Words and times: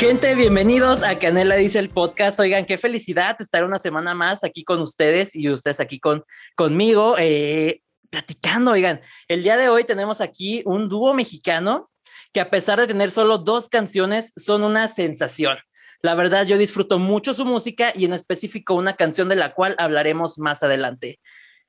Gente, 0.00 0.34
bienvenidos 0.34 1.02
a 1.02 1.18
Canela 1.18 1.56
Dice 1.56 1.78
el 1.78 1.90
podcast. 1.90 2.40
Oigan, 2.40 2.64
qué 2.64 2.78
felicidad 2.78 3.36
estar 3.38 3.66
una 3.66 3.78
semana 3.78 4.14
más 4.14 4.44
aquí 4.44 4.64
con 4.64 4.80
ustedes 4.80 5.36
y 5.36 5.50
ustedes 5.50 5.78
aquí 5.78 6.00
con, 6.00 6.24
conmigo, 6.56 7.16
eh, 7.18 7.82
platicando. 8.08 8.70
Oigan, 8.70 9.02
el 9.28 9.42
día 9.42 9.58
de 9.58 9.68
hoy 9.68 9.84
tenemos 9.84 10.22
aquí 10.22 10.62
un 10.64 10.88
dúo 10.88 11.12
mexicano 11.12 11.90
que 12.32 12.40
a 12.40 12.48
pesar 12.48 12.80
de 12.80 12.86
tener 12.86 13.10
solo 13.10 13.36
dos 13.36 13.68
canciones, 13.68 14.32
son 14.36 14.64
una 14.64 14.88
sensación. 14.88 15.58
La 16.00 16.14
verdad, 16.14 16.46
yo 16.46 16.56
disfruto 16.56 16.98
mucho 16.98 17.34
su 17.34 17.44
música 17.44 17.92
y 17.94 18.06
en 18.06 18.14
específico 18.14 18.72
una 18.72 18.94
canción 18.94 19.28
de 19.28 19.36
la 19.36 19.52
cual 19.52 19.74
hablaremos 19.76 20.38
más 20.38 20.62
adelante. 20.62 21.20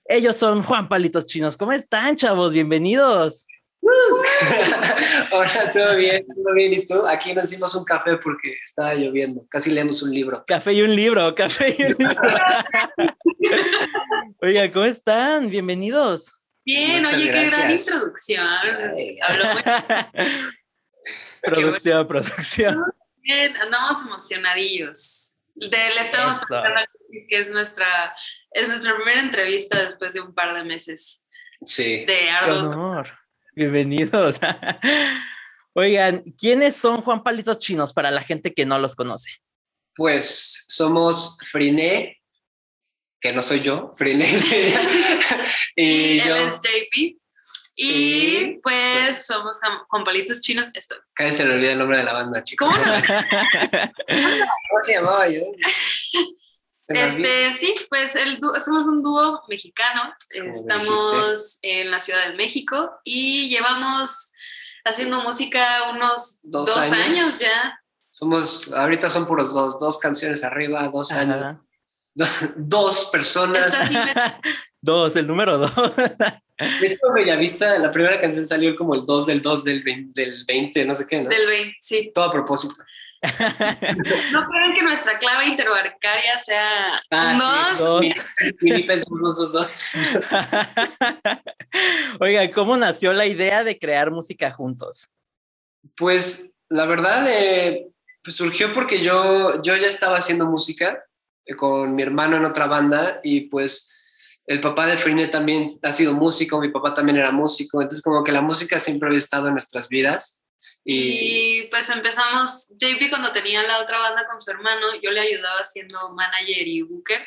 Ellos 0.05 0.37
son 0.37 0.63
Juan 0.63 0.87
Palitos 0.87 1.25
Chinos. 1.25 1.57
¿Cómo 1.57 1.73
están, 1.73 2.15
chavos? 2.15 2.53
Bienvenidos. 2.53 3.45
Hola, 5.31 5.71
todo 5.73 5.95
bien, 5.95 6.25
todo 6.27 6.53
bien. 6.53 6.73
¿Y 6.73 6.85
tú? 6.85 7.05
Aquí 7.07 7.33
nos 7.33 7.45
hicimos 7.45 7.73
un 7.75 7.83
café 7.83 8.17
porque 8.17 8.55
estaba 8.63 8.93
lloviendo. 8.93 9.45
Casi 9.49 9.71
leemos 9.71 10.01
un 10.03 10.11
libro. 10.13 10.43
Café 10.47 10.73
y 10.73 10.81
un 10.81 10.95
libro, 10.95 11.33
café 11.35 11.75
y 11.77 11.83
un 11.83 11.95
libro. 11.97 12.21
Oiga, 14.41 14.71
¿cómo 14.71 14.85
están? 14.85 15.49
Bienvenidos. 15.49 16.37
Bien, 16.63 17.01
Muchas 17.01 17.15
oye, 17.15 17.31
qué 17.31 17.47
gran 17.49 17.71
introducción. 17.71 18.47
Ay. 18.95 19.17
Habló 19.21 19.45
producción, 21.41 22.07
producción. 22.07 22.83
bien, 23.17 23.55
andamos 23.57 24.05
emocionadillos. 24.05 25.39
De- 25.55 25.67
le 25.69 26.01
estamos 26.01 26.37
platicando 26.47 26.79
a 26.79 26.85
que 27.27 27.39
es 27.39 27.49
nuestra, 27.49 28.13
es 28.51 28.67
nuestra 28.67 28.95
primera 28.95 29.19
entrevista 29.21 29.83
después 29.83 30.13
de 30.13 30.21
un 30.21 30.33
par 30.35 30.53
de 30.53 30.63
meses 30.63 31.25
Sí. 31.65 31.99
de 31.99 32.05
Qué 32.05 32.29
arduo. 32.29 32.69
honor. 32.69 33.20
Bienvenidos. 33.53 34.39
Oigan, 35.73 36.23
¿quiénes 36.37 36.77
son 36.77 37.01
Juan 37.01 37.21
Palitos 37.21 37.59
Chinos 37.59 37.93
para 37.93 38.09
la 38.09 38.21
gente 38.21 38.53
que 38.53 38.65
no 38.65 38.79
los 38.79 38.95
conoce? 38.95 39.29
Pues 39.93 40.63
somos 40.69 41.37
Friné, 41.51 42.21
que 43.19 43.33
no 43.33 43.41
soy 43.41 43.59
yo, 43.59 43.91
Friné 43.93 44.39
sería, 44.39 44.81
y 45.75 45.83
Y 45.83 46.19
él 46.19 46.27
yo, 46.27 46.35
es 46.37 46.61
JP. 46.61 46.97
Y 46.97 47.17
Y, 47.75 48.59
pues, 48.63 48.73
pues, 49.05 49.25
somos 49.25 49.59
Juan 49.89 50.03
Palitos 50.05 50.39
Chinos. 50.39 50.69
Esto. 50.73 50.95
casi 51.13 51.33
se 51.33 51.45
le 51.45 51.55
olvida 51.55 51.73
el 51.73 51.79
nombre 51.79 51.97
de 51.97 52.03
la 52.05 52.13
banda, 52.13 52.41
chicos. 52.43 52.69
¿Cómo 52.69 52.85
no? 52.85 52.93
¿Cómo 54.07 54.83
se 54.83 54.93
llamaba 54.93 55.27
yo? 55.27 55.41
Este, 56.95 57.53
sí, 57.53 57.75
pues 57.89 58.15
el 58.15 58.39
somos 58.63 58.85
un 58.87 59.01
dúo 59.03 59.43
mexicano. 59.47 60.13
Estamos 60.29 61.59
en 61.61 61.91
la 61.91 61.99
Ciudad 61.99 62.27
de 62.29 62.35
México 62.35 62.91
y 63.03 63.49
llevamos 63.49 64.31
haciendo 64.85 65.21
música 65.21 65.89
unos 65.91 66.39
Dos 66.43 66.67
dos, 66.67 66.77
años. 66.77 67.15
años. 67.17 67.39
ya. 67.39 67.79
Somos, 68.11 68.71
ahorita 68.73 69.09
son 69.09 69.25
puros 69.25 69.53
dos, 69.53 69.79
dos 69.79 69.97
canciones 69.97 70.43
arriba, 70.43 70.87
dos 70.89 71.11
Ajá. 71.11 71.21
años, 71.21 71.61
do- 72.13 72.25
dos 72.57 73.05
personas. 73.11 73.73
Dos, 74.83 75.15
el 75.15 75.27
número 75.27 75.59
dos. 75.59 75.71
De 75.95 76.87
hecho, 76.87 77.13
Bellavista, 77.13 77.77
la 77.77 77.91
primera 77.91 78.19
canción 78.19 78.43
salió 78.47 78.75
como 78.75 78.95
el 78.95 79.05
2 79.05 79.27
del 79.27 79.39
2 79.43 79.63
del 79.63 79.83
20, 79.83 80.19
del 80.19 80.43
20 80.45 80.85
no 80.85 80.95
sé 80.95 81.05
qué, 81.07 81.21
¿no? 81.21 81.29
del 81.29 81.45
20, 81.45 81.77
sí. 81.79 82.11
Todo 82.15 82.25
a 82.25 82.31
propósito. 82.31 82.73
No 83.21 84.47
creen 84.47 84.73
que 84.75 84.81
nuestra 84.81 85.19
clave 85.19 85.47
interbancaria 85.47 86.39
sea 86.39 86.99
Ah, 87.11 87.73
sí, 87.75 88.13
dos. 89.07 89.51
dos. 89.51 89.93
Oigan, 92.19 92.51
¿cómo 92.51 92.77
nació 92.77 93.13
la 93.13 93.27
idea 93.27 93.63
de 93.63 93.77
crear 93.77 94.09
música 94.09 94.51
juntos? 94.51 95.07
Pues 95.95 96.55
la 96.69 96.85
verdad, 96.85 97.25
eh, 97.29 97.87
pues 98.23 98.35
surgió 98.35 98.73
porque 98.73 99.03
yo, 99.03 99.61
yo 99.61 99.75
ya 99.75 99.87
estaba 99.87 100.17
haciendo 100.17 100.45
música 100.45 101.03
eh, 101.45 101.55
con 101.55 101.95
mi 101.95 102.01
hermano 102.01 102.37
en 102.37 102.45
otra 102.45 102.65
banda 102.65 103.19
y 103.23 103.41
pues 103.41 103.97
el 104.47 104.61
papá 104.61 104.87
de 104.87 104.97
Frine 104.97 105.27
también 105.27 105.69
ha 105.83 105.91
sido 105.91 106.13
músico, 106.13 106.59
mi 106.59 106.69
papá 106.69 106.93
también 106.93 107.17
era 107.17 107.31
músico, 107.31 107.81
entonces 107.81 108.03
como 108.03 108.23
que 108.23 108.31
la 108.31 108.41
música 108.41 108.79
siempre 108.79 109.07
había 109.07 109.19
estado 109.19 109.47
en 109.47 109.53
nuestras 109.53 109.87
vidas 109.87 110.40
y 110.83 111.61
Y 111.63 111.67
pues 111.69 111.89
empezamos, 111.89 112.69
JP 112.77 113.09
cuando 113.09 113.31
tenía 113.31 113.61
la 113.63 113.79
otra 113.79 113.99
banda 113.99 114.25
con 114.27 114.39
su 114.39 114.49
hermano, 114.51 114.87
yo 115.01 115.11
le 115.11 115.21
ayudaba 115.21 115.63
siendo 115.65 116.13
manager 116.13 116.67
y 116.67 116.81
booker. 116.81 117.21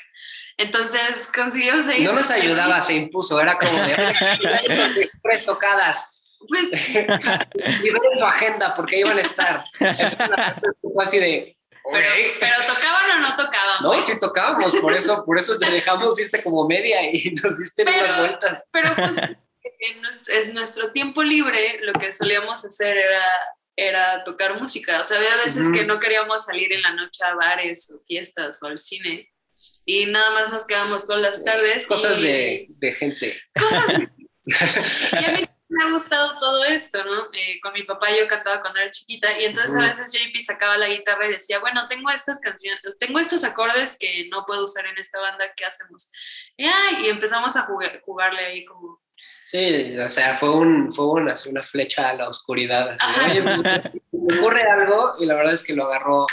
Entonces 0.57 1.29
conseguimos 1.35 1.87
no 1.87 2.13
nos 2.13 2.31
ayudaba, 2.31 2.81
se 2.81 2.95
impuso, 2.95 3.41
era 3.41 3.59
como 3.59 3.73
de, 3.73 3.95
"Oye, 3.95 4.15
chicos, 4.37 4.53
hay 4.53 4.67
estas 4.69 5.11
tres 5.23 5.45
tocadas, 5.45 6.21
Pues 6.49 6.71
liberen 6.95 8.17
su 8.17 8.25
agenda 8.25 8.75
porque 8.75 9.03
van 9.05 9.19
a 9.19 9.23
estar. 9.23 9.65
Así 11.01 11.19
de, 11.19 11.57
Pero, 11.91 12.09
pero 12.41 12.55
tocaban 12.67 13.11
o 13.11 13.21
no 13.21 13.37
tocaban. 13.37 13.83
No, 13.83 13.93
pues. 13.93 14.05
sí 14.05 14.21
tocábamos, 14.21 14.75
por 14.77 14.93
eso, 14.95 15.25
por 15.25 15.39
eso 15.39 15.59
te 15.59 15.71
dejamos 15.71 16.19
irte 16.21 16.43
como 16.43 16.67
media 16.69 17.03
y 17.11 17.31
nos 17.43 17.59
diste 17.59 17.85
Pero- 17.85 18.05
unas 18.05 18.19
vueltas. 18.19 18.69
Pero 18.73 18.95
pues 18.95 19.17
en 19.81 20.03
nuestro, 20.03 20.35
es 20.35 20.53
nuestro 20.53 20.93
tiempo 20.93 21.23
libre 21.23 21.81
lo 21.83 21.93
que 21.95 22.13
solíamos 22.13 22.65
hacer 22.65 22.97
era, 22.97 23.25
era 23.77 24.25
tocar 24.25 24.59
música. 24.61 25.01
O 25.01 25.05
sea, 25.05 25.19
había 25.19 25.37
veces 25.37 25.67
Ujú. 25.67 25.73
que 25.75 25.85
no 25.85 25.99
queríamos 26.01 26.45
salir 26.45 26.73
en 26.73 26.83
la 26.83 26.93
noche 26.95 27.25
a 27.25 27.35
bares 27.35 27.91
o 27.95 28.05
fiestas 28.07 28.63
o 28.63 28.67
al 28.67 28.79
cine. 28.79 29.31
Y 29.87 30.07
nada 30.07 30.31
más 30.31 30.51
nos 30.51 30.67
quedábamos 30.67 31.07
todas 31.07 31.23
las 31.23 31.45
tardes. 31.45 31.87
Cosas 31.87 32.19
y- 32.21 32.23
de, 32.23 32.67
de 32.69 32.93
gente. 32.93 33.41
Cosas 33.59 33.87
de- 33.89 34.09
Y 35.21 35.25
a 35.25 35.33
mí 35.33 35.45
me 35.69 35.83
ha 35.85 35.91
gustado 35.91 36.39
todo 36.39 36.65
esto, 36.65 37.03
¿no? 37.05 37.25
Eh, 37.33 37.59
con 37.63 37.73
mi 37.73 37.83
papá 37.83 38.09
yo 38.17 38.29
cantaba 38.29 38.61
cuando 38.61 38.79
era 38.81 38.91
chiquita 38.91 39.39
y 39.41 39.45
entonces 39.47 39.73
Ujú. 39.75 39.83
a 39.83 39.87
veces 39.89 40.13
JP 40.13 40.41
sacaba 40.43 40.77
la 40.79 40.89
guitarra 40.89 41.27
y 41.27 41.33
decía, 41.33 41.59
bueno, 41.59 41.89
tengo 41.89 42.11
estas 42.11 42.39
canciones, 42.41 42.81
tengo 43.01 43.19
estos 43.19 43.43
acordes 43.45 43.97
que 43.99 44.29
no 44.31 44.45
puedo 44.47 44.65
usar 44.65 44.87
en 44.87 44.99
esta 44.99 45.19
banda, 45.21 45.53
¿qué 45.57 45.65
hacemos? 45.65 46.13
Y, 46.57 46.67
ay, 46.67 47.07
y 47.07 47.09
empezamos 47.09 47.57
a 47.57 47.63
jugar, 47.63 48.01
jugarle 48.05 48.45
ahí 48.45 48.65
como, 48.67 49.03
Sí, 49.47 49.99
o 49.99 50.09
sea, 50.09 50.37
fue, 50.37 50.51
un, 50.51 50.93
fue 50.93 51.07
una, 51.07 51.35
una 51.49 51.63
flecha 51.63 52.09
a 52.11 52.15
la 52.15 52.29
oscuridad. 52.29 52.97
así 52.99 53.41
me 54.13 54.39
ocurre 54.39 54.63
algo 54.63 55.15
y 55.19 55.27
la 55.27 55.35
verdad 55.35 55.53
es 55.53 55.63
que 55.63 55.75
lo 55.75 55.85
agarró, 55.87 56.27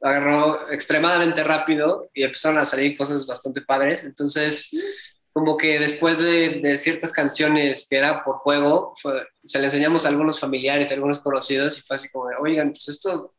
lo 0.00 0.08
agarró 0.08 0.70
extremadamente 0.70 1.44
rápido 1.44 2.08
y 2.14 2.22
empezaron 2.24 2.58
a 2.58 2.64
salir 2.64 2.96
cosas 2.96 3.26
bastante 3.26 3.60
padres. 3.60 4.02
Entonces, 4.04 4.70
como 5.32 5.56
que 5.58 5.78
después 5.78 6.20
de, 6.22 6.60
de 6.62 6.78
ciertas 6.78 7.12
canciones 7.12 7.86
que 7.88 7.96
era 7.98 8.24
por 8.24 8.36
juego, 8.38 8.94
fue- 9.00 9.26
se 9.44 9.58
le 9.58 9.66
enseñamos 9.66 10.04
a 10.04 10.08
algunos 10.08 10.40
familiares, 10.40 10.90
a 10.90 10.94
algunos 10.94 11.20
conocidos 11.20 11.78
y 11.78 11.82
fue 11.82 11.96
así 11.96 12.08
como, 12.10 12.24
oigan, 12.40 12.70
pues 12.70 12.88
esto, 12.88 13.34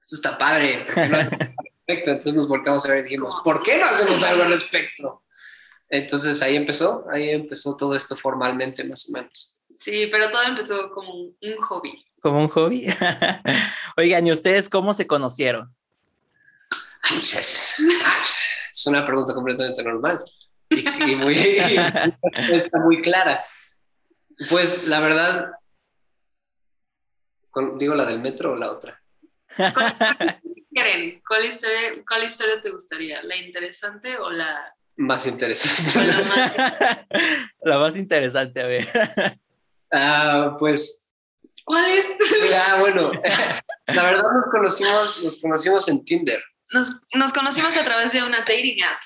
esto 0.00 0.14
está 0.16 0.38
padre, 0.38 0.84
¿por 0.86 0.94
qué 0.94 1.08
no 1.08 1.18
respecto? 1.28 2.10
Entonces 2.12 2.34
nos 2.34 2.48
volteamos 2.48 2.84
a 2.84 2.88
ver 2.88 2.98
y 3.00 3.02
dijimos, 3.02 3.34
¿por 3.44 3.62
qué 3.64 3.78
no 3.78 3.86
hacemos 3.86 4.22
algo 4.22 4.44
al 4.44 4.50
respecto? 4.50 5.23
Entonces 5.94 6.42
ahí 6.42 6.56
empezó, 6.56 7.06
ahí 7.10 7.30
empezó 7.30 7.76
todo 7.76 7.94
esto 7.94 8.16
formalmente 8.16 8.82
más 8.84 9.08
o 9.08 9.12
menos. 9.12 9.60
sí, 9.74 10.08
pero 10.10 10.28
todo 10.30 10.42
empezó 10.42 10.90
como 10.90 11.12
un, 11.12 11.56
hobby. 11.68 12.04
¿Como 12.20 12.40
un 12.40 12.48
hobby? 12.48 12.86
Oigan, 13.96 14.26
¿y 14.26 14.32
ustedes 14.32 14.68
cómo 14.68 14.92
se 14.92 15.06
conocieron? 15.06 15.72
Ay, 17.02 17.18
pues, 17.18 17.34
Es 17.34 17.76
ah, 18.02 18.14
pues, 18.18 18.40
es 18.72 18.86
una 18.86 19.04
pregunta 19.04 19.34
completamente 19.34 19.84
normal 19.84 20.20
y, 20.70 21.12
y 21.12 21.16
muy, 21.16 21.36
y 21.38 22.78
muy 22.84 23.00
clara. 23.00 23.44
Pues 24.50 24.88
la 24.88 24.98
verdad, 24.98 25.52
con- 27.50 27.78
digo 27.78 27.94
la 27.94 28.06
del 28.06 28.20
metro 28.20 28.52
o 28.52 28.56
la 28.56 28.72
otra. 28.72 29.00
Karen, 30.74 31.22
¿cuál 31.24 31.44
historia, 31.44 31.78
¿cuál 32.08 32.24
historia 32.24 32.60
te 32.60 32.70
gustaría? 32.70 33.22
¿La 33.22 33.36
interesante 33.36 34.18
o 34.18 34.30
la, 34.30 34.73
Más 34.96 35.26
interesante. 35.26 36.06
la 36.06 36.22
más... 36.22 36.52
La 37.62 37.78
más 37.78 37.96
interesante, 37.96 38.60
a 38.60 38.66
ver. 38.66 38.88
Ah, 39.90 40.56
pues, 40.58 41.04
¿Cuál 41.64 41.90
es? 41.92 42.06
ah, 42.54 42.76
bueno, 42.78 43.10
la 43.86 44.02
verdad 44.02 44.24
nos 44.34 44.50
conocimos, 44.50 45.22
nos 45.22 45.40
conocimos 45.40 45.88
en 45.88 46.04
Tinder. 46.04 46.42
Nos, 46.70 47.00
nos 47.14 47.32
conocimos 47.32 47.76
a 47.76 47.84
través 47.84 48.12
de 48.12 48.22
una 48.22 48.40
dating 48.40 48.82
app. 48.82 48.98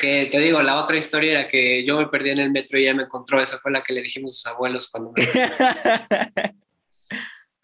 Que 0.00 0.26
te 0.26 0.38
digo, 0.38 0.62
la 0.62 0.76
otra 0.76 0.96
historia 0.96 1.32
era 1.32 1.48
que 1.48 1.84
yo 1.84 1.96
me 1.96 2.06
perdí 2.06 2.30
en 2.30 2.38
el 2.38 2.52
metro 2.52 2.78
y 2.78 2.84
ella 2.84 2.94
me 2.94 3.02
encontró. 3.04 3.40
Esa 3.40 3.58
fue 3.58 3.72
la 3.72 3.82
que 3.82 3.92
le 3.92 4.02
dijimos 4.02 4.32
a 4.32 4.34
sus 4.34 4.46
abuelos 4.46 4.88
cuando 4.88 5.12
me. 5.12 5.22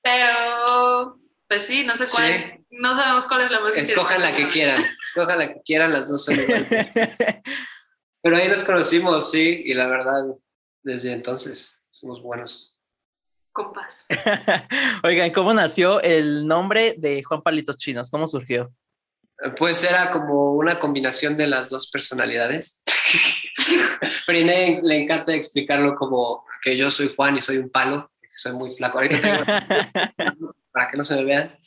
Pero, 0.02 1.18
pues 1.48 1.66
sí, 1.66 1.84
no 1.84 1.94
sé 1.94 2.06
cuál. 2.10 2.32
Sí. 2.32 2.57
No 2.70 2.94
sabemos 2.94 3.26
cuál 3.26 3.42
es 3.42 3.50
la 3.50 3.60
más 3.60 3.76
Escojan 3.76 4.20
la 4.20 4.36
que 4.36 4.48
quieran. 4.50 4.84
Escojan 5.04 5.38
la 5.38 5.48
que 5.48 5.62
quieran, 5.62 5.92
las 5.92 6.08
dos 6.08 6.24
son 6.24 6.38
igual. 6.38 6.66
Pero 8.22 8.36
ahí 8.36 8.48
nos 8.48 8.64
conocimos, 8.64 9.30
sí, 9.30 9.62
y 9.64 9.74
la 9.74 9.86
verdad, 9.86 10.24
desde 10.82 11.12
entonces 11.12 11.82
somos 11.90 12.22
buenos. 12.22 12.78
Compas. 13.52 14.06
Oigan, 15.02 15.30
¿cómo 15.30 15.54
nació 15.54 16.00
el 16.02 16.46
nombre 16.46 16.94
de 16.98 17.22
Juan 17.22 17.42
Palitos 17.42 17.76
Chinos? 17.76 18.10
¿Cómo 18.10 18.28
surgió? 18.28 18.72
Pues 19.56 19.82
era 19.84 20.10
como 20.10 20.52
una 20.54 20.78
combinación 20.78 21.36
de 21.36 21.46
las 21.46 21.70
dos 21.70 21.90
personalidades. 21.90 22.82
Pero 24.26 24.38
a 24.38 24.40
Inés 24.40 24.80
le 24.82 24.96
encanta 24.96 25.34
explicarlo 25.34 25.94
como 25.94 26.44
que 26.62 26.76
yo 26.76 26.90
soy 26.90 27.12
Juan 27.14 27.36
y 27.36 27.40
soy 27.40 27.58
un 27.58 27.70
palo, 27.70 28.10
que 28.20 28.28
soy 28.34 28.52
muy 28.52 28.70
flaco. 28.70 28.98
Ahorita 28.98 29.20
tengo 30.16 30.54
para 30.72 30.90
que 30.90 30.96
no 30.96 31.02
se 31.02 31.16
me 31.16 31.24
vean. 31.24 31.58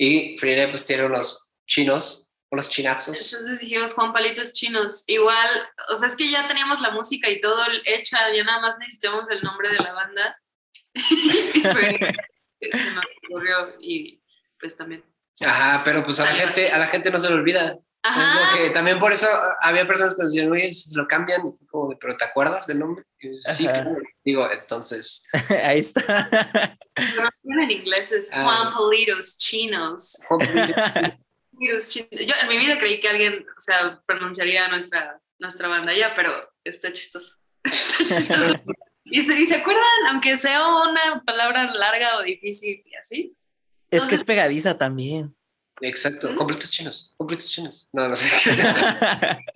Y 0.00 0.38
Frire 0.38 0.68
pues 0.68 0.86
tiene 0.86 1.04
unos 1.06 1.52
chinos, 1.66 2.30
unos 2.50 2.70
chinazos. 2.70 3.20
Entonces 3.32 3.60
dijimos 3.60 3.92
Juan 3.94 4.12
Palitos 4.12 4.52
Chinos. 4.54 5.02
Igual, 5.08 5.48
o 5.92 5.96
sea, 5.96 6.06
es 6.06 6.14
que 6.16 6.30
ya 6.30 6.46
teníamos 6.46 6.80
la 6.80 6.92
música 6.92 7.28
y 7.28 7.40
todo 7.40 7.60
hecha, 7.84 8.32
ya 8.32 8.44
nada 8.44 8.60
más 8.60 8.78
necesitamos 8.78 9.28
el 9.28 9.42
nombre 9.42 9.68
de 9.70 9.80
la 9.80 9.92
banda. 9.92 10.40
y 10.94 11.60
fue- 11.60 11.98
se 12.60 12.90
nos 12.92 13.04
ocurrió 13.28 13.74
y 13.80 14.22
pues 14.60 14.76
también. 14.76 15.04
Ajá, 15.40 15.82
pero 15.84 16.02
pues 16.04 16.18
a 16.20 16.24
la 16.26 16.32
gente, 16.32 16.70
a 16.70 16.78
la 16.78 16.86
gente 16.86 17.10
no 17.10 17.18
se 17.18 17.28
le 17.28 17.34
olvida. 17.34 17.76
Es 18.04 18.16
lo 18.16 18.22
Ajá. 18.22 18.56
que 18.56 18.70
también 18.70 18.98
por 18.98 19.12
eso 19.12 19.26
había 19.60 19.86
personas 19.86 20.14
que 20.14 20.22
nos 20.22 20.32
decían, 20.32 20.52
oye, 20.52 20.72
si 20.72 20.94
lo 20.94 21.06
cambian, 21.08 21.40
y 21.46 21.52
fue 21.52 21.66
como 21.66 21.90
de, 21.90 21.96
pero 21.96 22.16
¿te 22.16 22.24
acuerdas 22.24 22.66
del 22.66 22.78
nombre? 22.78 23.04
Y 23.18 23.28
yo, 23.32 23.38
sí, 23.38 23.66
Ajá. 23.66 23.82
claro. 23.82 23.96
Digo, 24.24 24.50
entonces, 24.50 25.24
Ahí 25.64 25.80
está. 25.80 26.28
Pronunciación 26.94 27.60
en 27.62 27.70
inglés 27.70 28.12
es 28.12 28.30
Ah. 28.32 28.44
Juan 28.44 28.72
Palitos 28.74 29.36
Chinos. 29.38 30.22
Palitos 30.28 31.88
Chinos. 31.88 32.08
Yo 32.12 32.34
en 32.42 32.48
mi 32.48 32.58
vida 32.58 32.78
creí 32.78 33.00
que 33.00 33.08
alguien, 33.08 33.44
o 33.56 33.60
sea, 33.60 34.00
pronunciaría 34.06 34.68
nuestra, 34.68 35.20
nuestra 35.38 35.68
banda 35.68 35.92
ya, 35.92 36.14
pero 36.14 36.30
está 36.64 36.92
chistoso. 36.92 37.36
Chistoso. 37.64 38.54
¿Y 39.04 39.22
se, 39.22 39.38
y 39.40 39.46
se 39.46 39.56
acuerdan, 39.56 39.82
aunque 40.10 40.36
sea 40.36 40.60
una 40.68 41.22
palabra 41.24 41.64
larga 41.64 42.18
o 42.18 42.22
difícil 42.22 42.82
y 42.86 42.94
así? 42.94 43.34
Es 43.90 43.90
que 43.90 43.96
Entonces- 43.96 44.20
es 44.20 44.24
pegadiza 44.24 44.76
también. 44.78 45.34
Exacto, 45.80 46.30
¿Mm? 46.32 46.36
completos 46.36 46.70
chinos, 46.70 47.12
completos 47.16 47.48
chinos. 47.48 47.88
No, 47.92 48.08
no 48.08 48.16
sé. 48.16 48.30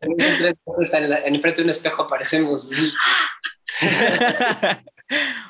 Entonces, 0.00 0.94
en, 0.94 1.10
la- 1.10 1.18
en 1.24 1.40
frente 1.40 1.58
de 1.60 1.64
un 1.64 1.70
espejo 1.70 2.02
aparecemos. 2.02 2.70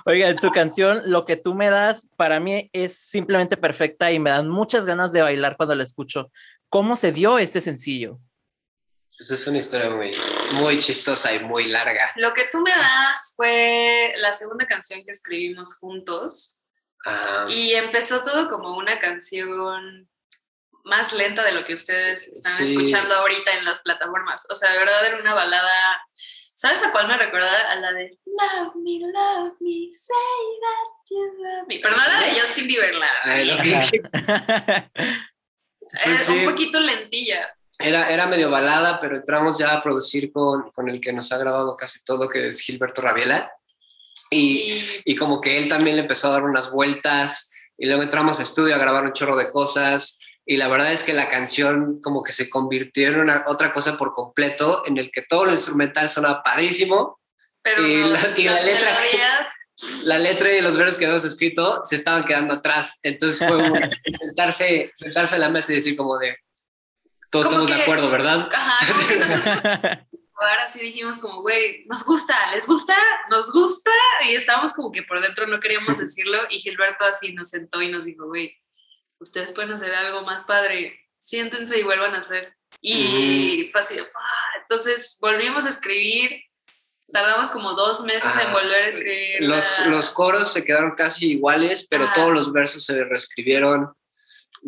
Oigan, 0.07 0.39
su 0.41 0.51
canción, 0.51 1.03
Lo 1.07 1.25
que 1.25 1.37
tú 1.37 1.55
me 1.55 1.71
das, 1.71 2.09
para 2.17 2.41
mí 2.41 2.69
es 2.73 2.97
simplemente 2.99 3.57
perfecta 3.57 4.11
y 4.11 4.19
me 4.19 4.31
dan 4.31 4.49
muchas 4.49 4.85
ganas 4.85 5.13
de 5.13 5.23
bailar 5.23 5.57
cuando 5.57 5.75
la 5.75 5.85
escucho. 5.85 6.31
¿Cómo 6.69 6.97
se 6.97 7.13
dio 7.13 7.39
este 7.39 7.61
sencillo? 7.61 8.19
Esa 9.19 9.35
es 9.35 9.47
una 9.47 9.59
historia 9.59 9.91
muy, 9.91 10.13
muy 10.55 10.81
chistosa 10.81 11.33
y 11.33 11.39
muy 11.41 11.67
larga. 11.69 12.11
Lo 12.17 12.35
que 12.35 12.45
tú 12.51 12.61
me 12.61 12.73
das 12.73 13.35
fue 13.37 14.13
la 14.17 14.33
segunda 14.33 14.67
canción 14.67 15.05
que 15.05 15.13
escribimos 15.13 15.77
juntos 15.77 16.59
Ah, 17.05 17.47
y 17.49 17.73
empezó 17.75 18.23
todo 18.23 18.49
como 18.49 18.77
una 18.77 19.01
canción 19.01 20.09
más 20.85 21.13
lenta 21.13 21.45
de 21.45 21.53
lo 21.53 21.65
que 21.65 21.75
ustedes 21.75 22.27
están 22.29 22.53
Sí. 22.67 22.73
escuchando 22.73 23.15
ahorita 23.15 23.53
en 23.53 23.65
las 23.65 23.81
plataformas. 23.81 24.47
O 24.51 24.55
sea, 24.55 24.73
de 24.73 24.79
verdad 24.79 25.05
era 25.07 25.19
una 25.19 25.35
balada. 25.35 26.01
¿Sabes 26.55 26.83
a 26.85 26.93
cuál 26.93 27.09
me 27.09 27.17
recuerda? 27.17 27.71
A 27.73 27.77
la 27.77 27.93
de 27.93 28.19
Love 28.27 28.75
me, 28.77 28.99
love 29.01 29.55
me, 29.61 29.89
say 29.93 30.15
that 30.61 31.11
you 31.11 31.33
love 31.43 31.67
me. 31.67 31.81
Pero 31.83 31.97
no 31.97 32.03
la 32.07 32.21
de 32.21 32.41
Justin 32.41 32.67
Bieber, 32.67 32.95
la 32.95 33.11
ay, 33.25 33.45
lo 33.47 33.57
que- 33.59 34.91
Pues 36.05 36.19
es 36.21 36.27
sí. 36.27 36.33
un 36.39 36.51
poquito 36.51 36.81
lentilla. 36.81 37.55
era, 37.79 38.11
era 38.11 38.27
medio 38.27 38.49
balada, 38.51 39.01
pero 39.01 39.17
entramos 39.17 39.59
ya 39.59 39.73
a 39.73 39.83
producir 39.83 40.31
con, 40.33 40.71
con 40.71 40.89
el 40.89 41.01
que 41.01 41.13
nos 41.13 41.33
ha 41.33 41.39
grabado 41.39 41.77
casi 41.77 42.05
todo, 42.05 42.29
que 42.29 42.47
es 42.47 42.61
Gilberto 42.61 43.03
Rabiela. 43.03 43.51
Y, 44.31 44.73
Y 44.73 45.03
y 45.13 45.17
como 45.17 45.41
que 45.41 45.59
él 45.59 45.69
también 45.69 45.97
le 45.97 46.03
empezó 46.03 46.29
a 46.29 46.33
dar 46.33 46.45
unas 46.45 46.71
vueltas 46.71 47.53
y 47.77 47.87
luego 47.87 48.03
entramos 48.03 48.39
a 48.39 48.45
estudio 48.45 48.75
a 48.75 48.79
grabar 48.79 49.05
un 49.05 49.13
chorro 49.13 49.37
de 49.37 49.51
cosas 49.51 50.21
y 50.53 50.57
la 50.57 50.69
verdad 50.69 50.93
es 50.93 51.03
que 51.03 51.13
la 51.13 51.29
canción 51.31 51.99
como 52.03 52.23
que 52.23 52.33
se 52.33 52.49
convirtió 52.51 53.09
en 53.09 53.21
una 53.21 53.45
otra 53.47 53.73
cosa 53.73 53.97
por 53.97 54.13
completo 54.13 54.83
en 54.87 54.99
el 54.99 55.11
que 55.11 55.23
todo 55.23 55.47
lo 55.47 55.53
instrumental 55.53 56.09
sonaba 56.11 56.43
padrísimo. 56.43 57.21
Pero 57.63 57.87
y 57.87 57.97
no, 58.01 58.09
la- 58.09 58.21
y 58.37 58.43
la 58.45 58.61
letra 58.63 58.91
melodías, 58.99 59.47
la 60.05 60.19
letra 60.19 60.53
y 60.53 60.61
los 60.61 60.77
versos 60.77 60.99
que 60.99 61.05
habíamos 61.07 61.25
escrito 61.25 61.81
se 61.85 61.97
estaban 61.97 62.25
quedando 62.25 62.55
atrás. 62.55 62.99
Entonces 63.03 63.39
fue 63.47 63.57
un- 63.57 63.81
sentarse 64.21 64.91
sentarse 64.95 65.35
en 65.37 65.41
la 65.43 65.49
mesa 65.49 65.73
y 65.73 65.77
decir 65.77 65.97
como 65.97 66.19
de 66.19 66.37
todos 67.31 67.47
Como 67.47 67.63
estamos 67.63 67.71
de 67.71 67.77
que- 67.77 67.83
acuerdo 67.83 68.11
¿verdad? 68.11 68.49
Ajá, 68.53 68.93
como 68.93 69.09
que 69.09 69.17
nosotros 69.17 69.59
ahora 70.35 70.67
sí 70.67 70.81
dijimos 70.81 71.19
como, 71.19 71.41
güey, 71.43 71.85
nos 71.87 72.05
gusta, 72.05 72.51
les 72.53 72.67
gusta, 72.67 72.97
nos 73.31 73.53
gusta, 73.53 73.93
y 74.29 74.35
estábamos 74.35 74.73
como 74.73 74.91
que 74.91 75.05
por 75.05 75.21
dentro 75.23 75.47
no 75.47 75.61
queríamos 75.61 75.99
decirlo, 75.99 76.37
y 76.51 76.59
Gilberto 76.59 77.05
así 77.05 77.33
nos 77.33 77.51
sentó 77.51 77.81
y 77.81 77.89
nos 77.93 78.05
dijo, 78.07 78.27
güey, 78.27 78.53
ustedes 79.23 79.53
pueden 79.53 79.73
hacer 79.73 79.95
algo 79.95 80.23
más 80.23 80.43
padre, 80.45 80.99
siéntense 81.19 81.79
y 81.79 81.83
vuelvan 81.83 82.15
a 82.15 82.19
hacer. 82.19 82.55
Y 82.81 83.69
fue 83.71 83.81
así, 83.81 83.97
"Ah". 83.99 84.61
entonces 84.63 85.19
volvimos 85.21 85.65
a 85.67 85.69
escribir, 85.69 86.43
tardamos 87.13 87.51
como 87.51 87.75
dos 87.75 88.03
meses 88.03 88.35
en 88.35 88.41
Ajá. 88.49 88.53
volver 88.53 88.83
a 88.85 88.87
escribir. 88.89 89.43
los, 89.43 89.79
la- 89.81 89.87
los 89.87 90.11
coros 90.11 90.53
se 90.53 90.65
quedaron 90.65 90.95
casi 90.97 91.33
iguales, 91.33 91.87
pero 91.89 92.05
Ajá. 92.05 92.15
todos 92.15 92.33
los 92.33 92.53
versos 92.53 92.85
se 92.85 93.05
reescribieron. 93.05 93.93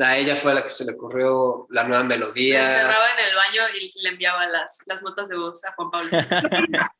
A 0.00 0.16
ella 0.18 0.34
fue 0.36 0.52
la 0.54 0.62
que 0.62 0.68
se 0.70 0.84
le 0.84 0.92
ocurrió 0.92 1.66
la 1.70 1.84
nueva 1.84 2.02
Me 2.02 2.16
melodía. 2.16 2.62
encerraba 2.62 3.12
en 3.12 3.18
el 3.28 3.34
baño 3.34 3.62
y 3.80 4.02
le 4.02 4.08
enviaba 4.08 4.46
las, 4.48 4.78
las 4.86 5.02
notas 5.02 5.28
de 5.28 5.36
voz 5.36 5.64
a 5.64 5.72
Juan 5.74 5.90
Pablo. 5.90 6.10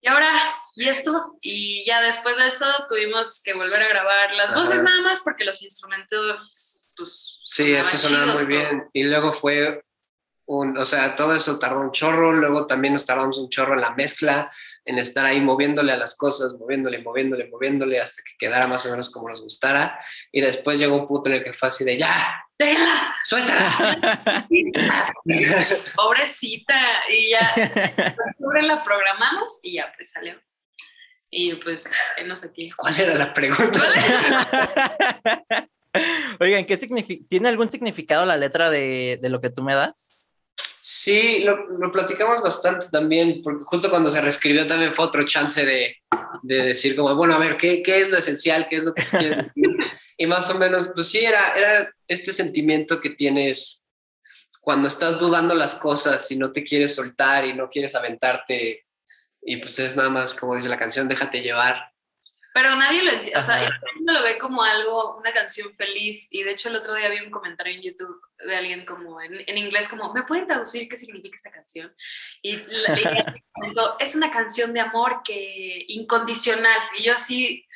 y 0.00 0.08
ahora, 0.08 0.54
y 0.74 0.88
esto, 0.88 1.36
y 1.42 1.84
ya 1.84 2.00
después 2.00 2.36
de 2.38 2.48
eso 2.48 2.66
tuvimos 2.88 3.42
que 3.44 3.52
volver 3.52 3.82
a 3.82 3.88
grabar 3.88 4.32
las 4.32 4.54
voces 4.54 4.76
Ajá. 4.76 4.84
nada 4.84 5.02
más 5.02 5.20
porque 5.20 5.44
los 5.44 5.60
instrumentos, 5.62 6.79
pues... 7.00 7.40
Sí, 7.44 7.74
eso 7.74 7.96
sonaba 7.96 8.34
muy 8.34 8.46
bien. 8.46 8.88
Y 8.92 9.04
luego 9.04 9.32
fue 9.32 9.82
un, 10.46 10.76
o 10.76 10.84
sea, 10.84 11.14
todo 11.14 11.34
eso 11.34 11.58
tardó 11.58 11.80
un 11.80 11.92
chorro, 11.92 12.32
luego 12.32 12.66
también 12.66 12.94
nos 12.94 13.06
tardamos 13.06 13.38
un 13.38 13.48
chorro 13.48 13.74
en 13.74 13.80
la 13.80 13.94
mezcla, 13.94 14.50
en 14.84 14.98
estar 14.98 15.24
ahí 15.24 15.40
moviéndole 15.40 15.92
a 15.92 15.96
las 15.96 16.16
cosas, 16.16 16.54
moviéndole, 16.58 17.02
moviéndole, 17.02 17.48
moviéndole 17.48 18.00
hasta 18.00 18.22
que 18.22 18.32
quedara 18.38 18.66
más 18.66 18.84
o 18.86 18.90
menos 18.90 19.10
como 19.10 19.28
nos 19.28 19.40
gustara. 19.40 19.98
Y 20.32 20.40
después 20.40 20.78
llegó 20.78 20.96
un 20.96 21.06
punto 21.06 21.28
en 21.28 21.36
el 21.36 21.44
que 21.44 21.52
fue 21.52 21.68
así 21.68 21.84
de, 21.84 21.96
ya, 21.96 22.44
¡Déjala! 22.58 23.14
suéltala. 23.24 24.46
Pobrecita. 25.96 26.78
Y 27.08 27.30
ya, 27.30 27.54
sobre 28.38 28.62
la 28.62 28.82
programamos 28.82 29.60
y 29.62 29.74
ya, 29.74 29.90
pues 29.96 30.10
salió. 30.10 30.38
Y 31.30 31.54
pues, 31.54 31.90
no 32.26 32.36
sé 32.36 32.52
qué. 32.52 32.70
¿Cuál 32.76 33.00
era 33.00 33.14
la 33.14 33.32
pregunta? 33.32 33.80
Oigan, 36.40 36.64
¿qué? 36.64 36.76
¿Tiene 37.28 37.48
algún 37.48 37.70
significado 37.70 38.24
la 38.24 38.36
letra 38.36 38.70
de, 38.70 39.18
de 39.20 39.28
lo 39.28 39.40
que 39.40 39.50
tú 39.50 39.62
me 39.62 39.74
das? 39.74 40.12
Sí, 40.80 41.40
lo, 41.40 41.68
lo 41.68 41.90
platicamos 41.90 42.40
bastante 42.42 42.88
también, 42.90 43.42
porque 43.42 43.64
justo 43.64 43.90
cuando 43.90 44.10
se 44.10 44.20
reescribió 44.20 44.66
también 44.66 44.92
fue 44.92 45.04
otro 45.04 45.24
chance 45.24 45.64
de, 45.64 45.96
de 46.42 46.62
decir 46.62 46.96
como, 46.96 47.14
bueno, 47.14 47.34
a 47.34 47.38
ver, 47.38 47.56
¿qué, 47.56 47.82
¿qué 47.82 48.00
es 48.00 48.10
lo 48.10 48.16
esencial? 48.16 48.66
¿Qué 48.68 48.76
es 48.76 48.84
lo 48.84 48.94
que 48.94 49.02
se 49.02 49.18
quiere? 49.18 49.52
Y 50.16 50.26
más 50.26 50.50
o 50.50 50.58
menos, 50.58 50.90
pues 50.94 51.08
sí, 51.08 51.20
era, 51.20 51.54
era 51.56 51.94
este 52.06 52.34
sentimiento 52.34 53.00
que 53.00 53.08
tienes 53.08 53.86
cuando 54.60 54.86
estás 54.86 55.18
dudando 55.18 55.54
las 55.54 55.76
cosas 55.76 56.30
y 56.30 56.36
no 56.36 56.52
te 56.52 56.62
quieres 56.62 56.94
soltar 56.94 57.46
y 57.46 57.54
no 57.54 57.70
quieres 57.70 57.94
aventarte 57.94 58.84
y 59.42 59.56
pues 59.56 59.78
es 59.78 59.96
nada 59.96 60.10
más, 60.10 60.34
como 60.34 60.54
dice 60.54 60.68
la 60.68 60.78
canción, 60.78 61.08
déjate 61.08 61.40
llevar. 61.40 61.89
Pero 62.52 62.74
nadie 62.74 63.02
lo 63.02 63.12
o 63.38 63.42
sea, 63.42 63.56
Ajá. 63.56 63.80
lo 64.00 64.22
ve 64.22 64.38
como 64.38 64.62
algo, 64.62 65.16
una 65.16 65.32
canción 65.32 65.72
feliz. 65.72 66.28
Y 66.32 66.42
de 66.42 66.52
hecho, 66.52 66.68
el 66.68 66.76
otro 66.76 66.94
día 66.94 67.08
vi 67.08 67.20
un 67.20 67.30
comentario 67.30 67.74
en 67.74 67.82
YouTube 67.82 68.20
de 68.44 68.56
alguien 68.56 68.84
como 68.84 69.20
en, 69.20 69.44
en 69.46 69.58
inglés, 69.58 69.88
como, 69.88 70.12
¿me 70.12 70.24
pueden 70.24 70.46
traducir 70.46 70.88
qué 70.88 70.96
significa 70.96 71.36
esta 71.36 71.50
canción? 71.50 71.94
Y 72.42 72.56
la, 72.56 72.98
y 72.98 73.04
comentó, 73.52 73.96
es 74.00 74.14
una 74.14 74.30
canción 74.30 74.72
de 74.72 74.80
amor 74.80 75.20
que 75.24 75.84
incondicional. 75.88 76.80
Y 76.98 77.04
yo 77.04 77.14
así, 77.14 77.66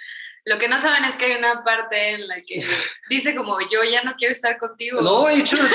lo 0.45 0.59
que 0.59 0.69
no 0.69 0.79
saben 0.79 1.05
es 1.05 1.17
que 1.17 1.27
hay 1.27 1.35
una 1.39 1.63
parte 1.63 2.11
en 2.11 2.27
la 2.29 2.37
que 2.41 2.59
dice 3.09 3.35
como, 3.35 3.59
yo 3.71 3.85
ya 3.85 4.03
no 4.03 4.15
quiero 4.17 4.33
estar 4.33 4.59
contigo. 4.59 5.01
No, 5.01 5.29
he 5.29 5.39
hecho 5.39 5.57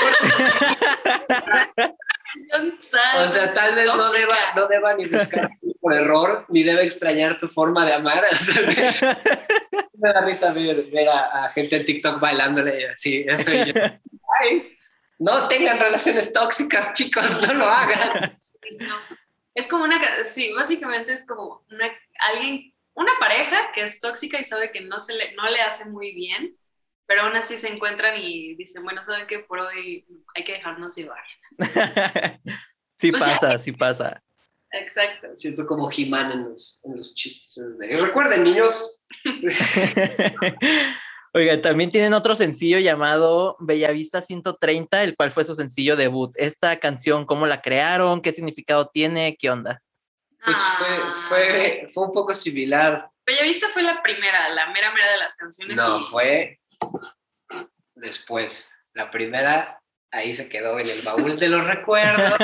Canción 2.32 2.76
sad. 2.80 3.26
O 3.26 3.28
sea, 3.28 3.52
tal 3.52 3.74
vez 3.74 3.86
no 3.86 4.12
deba, 4.12 4.36
no 4.56 4.66
deba 4.66 4.94
ni 4.94 5.06
buscar 5.06 5.50
por 5.80 5.94
error, 5.94 6.44
ni 6.48 6.62
debe 6.62 6.84
extrañar 6.84 7.38
tu 7.38 7.48
forma 7.48 7.84
de 7.84 7.94
amar. 7.94 8.22
O 8.32 8.36
sea, 8.36 9.18
me 9.94 10.12
da 10.12 10.20
risa 10.22 10.52
ver, 10.52 10.90
ver 10.90 11.08
a, 11.08 11.44
a 11.44 11.48
gente 11.50 11.76
en 11.76 11.84
TikTok 11.84 12.20
bailándole 12.20 12.88
así, 12.88 13.24
eso 13.28 13.52
y 13.52 13.64
yo. 13.66 13.74
Ay, 14.40 14.76
no 15.18 15.48
tengan 15.48 15.78
relaciones 15.78 16.32
tóxicas, 16.32 16.94
chicos, 16.94 17.40
no 17.46 17.54
lo 17.54 17.64
hagan. 17.66 18.38
No. 18.78 18.96
Es 19.54 19.66
como 19.68 19.84
una, 19.84 20.00
sí, 20.26 20.52
básicamente 20.54 21.12
es 21.12 21.26
como 21.26 21.62
una, 21.70 21.86
alguien, 22.32 22.72
una 22.94 23.12
pareja 23.18 23.72
que 23.74 23.82
es 23.82 24.00
tóxica 24.00 24.40
y 24.40 24.44
sabe 24.44 24.70
que 24.72 24.80
no, 24.80 25.00
se 25.00 25.14
le, 25.14 25.34
no 25.34 25.48
le 25.50 25.60
hace 25.60 25.86
muy 25.90 26.14
bien, 26.14 26.56
pero 27.10 27.22
aún 27.22 27.34
así 27.34 27.56
se 27.56 27.66
encuentran 27.66 28.14
y 28.16 28.54
dicen, 28.54 28.84
bueno, 28.84 29.02
saben 29.02 29.26
que 29.26 29.40
por 29.40 29.58
hoy 29.58 30.06
hay 30.32 30.44
que 30.44 30.52
dejarnos 30.52 30.94
llevar. 30.94 31.18
sí 32.96 33.10
O 33.12 33.18
sea- 33.18 33.32
pasa, 33.34 33.58
sí 33.58 33.72
pasa. 33.72 34.22
Exacto. 34.70 35.26
Siento 35.34 35.66
como 35.66 35.90
He-Man 35.90 36.30
en 36.30 36.44
los, 36.50 36.80
en 36.84 36.96
los 36.96 37.12
chistes. 37.16 37.58
de, 37.80 37.96
Recuerden, 38.00 38.44
niños, 38.44 39.02
Oiga, 41.34 41.60
también 41.60 41.90
tienen 41.90 42.14
otro 42.14 42.36
sencillo 42.36 42.78
llamado 42.78 43.56
Bellavista 43.58 44.20
130, 44.20 45.02
el 45.02 45.16
cual 45.16 45.32
fue 45.32 45.42
su 45.44 45.56
sencillo 45.56 45.96
debut. 45.96 46.30
Esta 46.36 46.78
canción, 46.78 47.26
¿cómo 47.26 47.44
la 47.48 47.60
crearon? 47.60 48.22
¿Qué 48.22 48.32
significado 48.32 48.88
tiene? 48.88 49.36
¿Qué 49.36 49.50
onda? 49.50 49.82
pues 50.44 50.56
fue, 50.56 50.86
Ah. 50.88 51.26
fue, 51.28 51.86
fue 51.92 52.04
un 52.06 52.12
poco 52.12 52.32
similar. 52.34 53.10
Bellavista 53.26 53.68
fue 53.70 53.82
la 53.82 54.00
primera, 54.00 54.48
la 54.50 54.70
mera 54.70 54.92
mera 54.92 55.10
de 55.10 55.18
las 55.18 55.34
canciones. 55.34 55.74
No, 55.76 55.98
y 55.98 56.04
fue 56.04 56.60
después. 57.94 58.72
La 58.92 59.10
primera, 59.10 59.80
ahí 60.10 60.34
se 60.34 60.48
quedó 60.48 60.78
en 60.78 60.88
el 60.88 61.02
baúl 61.02 61.36
de 61.38 61.48
los 61.48 61.64
recuerdos. 61.64 62.34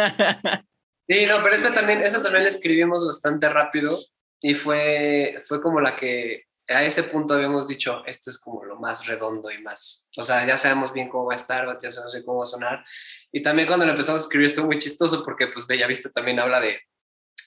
Sí, 1.09 1.25
no, 1.25 1.37
pero 1.43 1.55
esa 1.55 1.73
también, 1.73 2.03
esa 2.03 2.23
también 2.23 2.43
la 2.43 2.51
escribimos 2.51 3.07
bastante 3.07 3.49
rápido 3.49 3.97
y 4.41 4.55
fue, 4.55 5.41
fue 5.47 5.61
como 5.61 5.81
la 5.81 5.95
que 5.95 6.47
a 6.69 6.83
ese 6.83 7.05
punto 7.05 7.35
habíamos 7.35 7.69
dicho, 7.69 8.05
esto 8.07 8.31
es 8.31 8.39
como 8.39 8.65
lo 8.65 8.77
más 8.77 9.07
redondo 9.07 9.51
y 9.53 9.59
más, 9.63 10.09
o 10.17 10.25
sea, 10.25 10.45
ya 10.45 10.57
sabemos 10.57 10.93
bien 10.93 11.09
cómo 11.09 11.27
va 11.27 11.35
a 11.35 11.37
estar, 11.37 11.79
ya 11.81 11.93
sabemos 11.93 12.13
bien 12.13 12.25
cómo 12.25 12.39
va 12.39 12.43
a 12.43 12.47
sonar. 12.47 12.85
Y 13.31 13.41
también 13.41 13.69
cuando 13.69 13.85
lo 13.85 13.93
empezamos 13.93 14.21
a 14.21 14.25
escribir 14.25 14.47
estuvo 14.47 14.67
muy 14.67 14.79
chistoso 14.79 15.23
porque 15.25 15.47
pues 15.47 15.67
Bellavista 15.67 16.11
también 16.11 16.41
habla 16.41 16.59
de, 16.61 16.81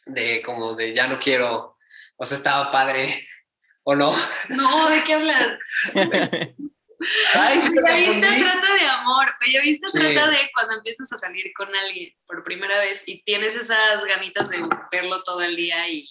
de 0.06 0.42
como 0.42 0.74
de 0.76 0.94
ya 0.94 1.08
no 1.08 1.20
quiero, 1.20 1.76
o 2.16 2.26
sea, 2.26 2.38
estaba 2.38 2.72
padre 2.72 3.28
o 3.84 3.94
no. 3.94 4.16
No, 4.50 4.90
¿de 4.90 5.04
qué 5.04 5.14
hablas? 5.16 5.60
Ay, 7.34 7.60
sí, 7.60 7.70
me 7.70 7.82
Bellavista 7.82 8.28
confundí. 8.28 8.44
trata 8.44 8.74
de 8.74 8.90
amor. 8.90 9.28
Bellavista 9.40 9.88
Sí. 9.88 10.00
trata 10.00 10.30
de 10.30 10.50
cuando 10.54 10.76
empiezas 10.78 11.12
a 11.14 11.18
salir 11.18 11.52
con 11.56 11.74
alguien 11.74 12.14
por 12.28 12.44
primera 12.44 12.78
vez 12.80 13.04
y 13.08 13.24
tienes 13.24 13.56
esas 13.56 14.04
ganitas 14.06 14.50
de 14.50 14.58
verlo 14.92 15.24
todo 15.24 15.42
el 15.42 15.56
día 15.56 15.88
y 15.90 16.06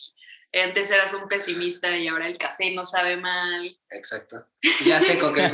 antes 0.53 0.91
eras 0.91 1.13
un 1.13 1.29
pesimista 1.29 1.95
y 1.97 2.09
ahora 2.09 2.27
el 2.27 2.39
café 2.39 2.71
no 2.73 2.87
sabe 2.87 3.17
mal. 3.19 3.79
Exacto. 3.91 4.47
Ya 4.87 5.01
sé 5.01 5.19
con 5.19 5.35
qué 5.35 5.51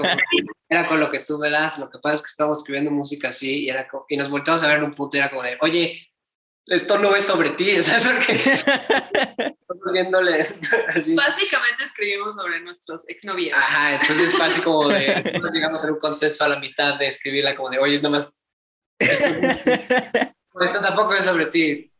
era 0.68 0.86
con 0.86 1.00
lo 1.00 1.10
que 1.10 1.20
tú 1.20 1.38
me 1.38 1.50
das. 1.50 1.78
Lo 1.78 1.90
que 1.90 1.98
pasa 1.98 2.14
es 2.16 2.22
que 2.22 2.26
estábamos 2.28 2.58
escribiendo 2.58 2.90
música 2.92 3.28
así 3.28 3.64
y, 3.64 3.68
era 3.70 3.88
y 4.08 4.16
nos 4.16 4.30
volteamos 4.30 4.62
a 4.62 4.68
ver 4.68 4.78
en 4.78 4.84
un 4.84 4.94
punto 4.94 5.16
y 5.16 5.20
era 5.20 5.30
como 5.30 5.42
de, 5.42 5.58
oye, 5.60 6.08
esto 6.66 6.98
no 6.98 7.14
es 7.14 7.26
sobre 7.26 7.50
ti, 7.50 7.82
¿sabes? 7.82 8.06
Porque 8.06 8.32
estamos 8.32 9.92
viéndole 9.92 10.46
así. 10.88 11.14
Básicamente 11.14 11.84
escribimos 11.84 12.34
sobre 12.34 12.60
nuestros 12.60 13.08
exnovios. 13.08 13.56
Ajá, 13.58 13.96
entonces 13.96 14.34
fue 14.34 14.46
así 14.46 14.60
como 14.62 14.88
de, 14.88 15.38
nos 15.42 15.52
llegamos 15.52 15.84
a 15.84 15.88
un 15.88 15.98
consenso 15.98 16.44
a 16.44 16.48
la 16.48 16.58
mitad 16.58 16.98
de 16.98 17.08
escribirla 17.08 17.54
como 17.56 17.70
de, 17.70 17.78
oye, 17.78 18.00
nomás, 18.00 18.40
esto, 18.98 19.26
esto 20.60 20.80
tampoco 20.80 21.14
es 21.14 21.24
sobre 21.24 21.46
ti. 21.46 21.90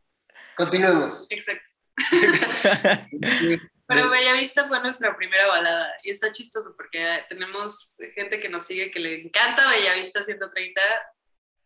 Continuemos. 0.55 1.27
Exacto. 1.29 1.69
Pero 3.87 4.09
Bellavista 4.09 4.65
fue 4.65 4.79
nuestra 4.79 5.15
primera 5.15 5.45
balada 5.45 5.93
y 6.01 6.09
está 6.09 6.31
chistoso 6.31 6.73
porque 6.75 7.23
tenemos 7.29 7.97
gente 8.15 8.39
que 8.39 8.49
nos 8.49 8.65
sigue 8.65 8.89
que 8.89 8.99
le 8.99 9.21
encanta 9.21 9.69
Bellavista 9.69 10.23
130, 10.23 10.81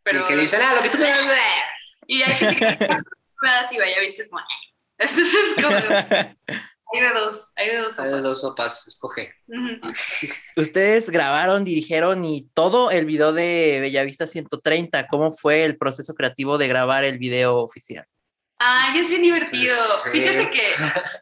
pero 0.03 0.25
Y 0.25 0.27
que 0.27 0.35
dicen, 0.35 0.59
ah, 0.61 0.75
lo 0.75 0.81
que 0.81 0.89
tú 0.89 0.97
me 0.97 1.07
das, 1.07 1.23
güey". 1.23 1.37
Y 2.09 2.21
hay 2.23 2.33
gente 2.33 2.57
que 2.57 2.87
me 3.41 3.49
das 3.49 3.71
y 3.71 3.77
Bellavista 3.77 4.21
es 4.21 4.29
como 4.29 4.41
entonces 4.99 5.55
como 5.55 5.75
hay 6.91 7.01
de 7.01 7.09
dos, 7.13 7.47
hay 7.55 7.69
de 7.69 7.77
dos. 7.77 7.99
Hay 7.99 8.05
de 8.05 8.11
sopas. 8.11 8.23
dos 8.23 8.41
sopas, 8.41 8.87
escoge. 8.87 9.33
Ustedes 10.57 11.09
grabaron, 11.09 11.63
dirigieron 11.63 12.25
y 12.25 12.49
todo 12.53 12.91
el 12.91 13.05
video 13.05 13.31
de 13.31 13.77
Bellavista 13.81 14.27
130. 14.27 15.07
¿Cómo 15.07 15.31
fue 15.31 15.65
el 15.65 15.77
proceso 15.77 16.13
creativo 16.15 16.57
de 16.57 16.67
grabar 16.67 17.03
el 17.03 17.17
video 17.17 17.57
oficial? 17.57 18.05
Ay, 18.61 18.99
es 18.99 19.07
bien 19.07 19.21
divertido. 19.21 19.73
Sí. 20.03 20.09
Fíjate 20.11 20.49
que 20.49 20.63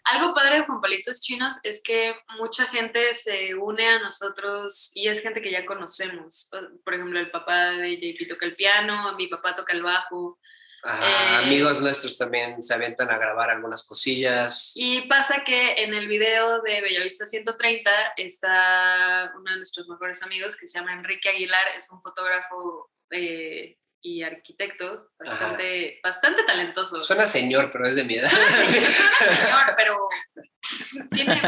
algo 0.06 0.34
padre 0.34 0.56
de 0.56 0.66
Juan 0.66 0.82
Palitos 0.82 1.22
Chinos 1.22 1.60
es 1.64 1.84
que 1.84 2.16
mucha 2.40 2.66
gente 2.66 3.14
se 3.14 3.54
une 3.54 3.88
a 3.88 4.00
nosotros 4.00 4.92
y 4.96 5.08
es 5.08 5.22
gente 5.22 5.42
que 5.42 5.52
ya 5.52 5.64
conocemos. 5.66 6.50
Por 6.84 6.96
ejemplo, 6.96 7.20
el 7.20 7.30
papá 7.30 7.72
de 7.74 7.96
JP 7.98 8.28
toca 8.28 8.46
el 8.48 8.56
piano, 8.56 9.16
mi 9.18 9.28
papá 9.28 9.56
toca 9.56 9.74
el 9.74 9.84
bajo. 9.84 10.40
Ajá, 10.84 11.42
Eh, 11.42 11.46
amigos 11.46 11.82
nuestros 11.82 12.18
también 12.18 12.62
se 12.62 12.74
avientan 12.74 13.10
a 13.10 13.18
grabar 13.18 13.50
algunas 13.50 13.86
cosillas. 13.86 14.74
Y 14.76 15.08
pasa 15.08 15.44
que 15.44 15.84
en 15.84 15.94
el 15.94 16.08
video 16.08 16.62
de 16.62 16.82
Bellavista 16.82 17.26
130 17.26 17.92
está 18.18 19.32
uno 19.36 19.52
de 19.52 19.58
nuestros 19.58 19.90
mejores 19.90 20.22
amigos 20.24 20.56
que 20.56 20.68
se 20.68 20.80
llama 20.80 20.94
Enrique 20.94 21.30
Aguilar, 21.30 21.68
es 21.76 21.92
un 21.92 22.02
fotógrafo 22.02 22.92
eh, 23.12 23.78
y 24.02 24.24
arquitecto 24.24 25.10
bastante, 25.20 26.00
bastante 26.04 26.44
talentoso. 26.44 27.02
Suena 27.02 27.26
señor, 27.26 27.72
pero 27.72 27.88
es 27.88 27.96
de 27.96 28.04
mi 28.04 28.16
edad. 28.16 28.30
Suena 28.30 28.70
señor, 28.70 28.92
suena 28.92 29.36
señor, 29.36 29.76
pero 29.76 29.98
tiene 31.12 31.42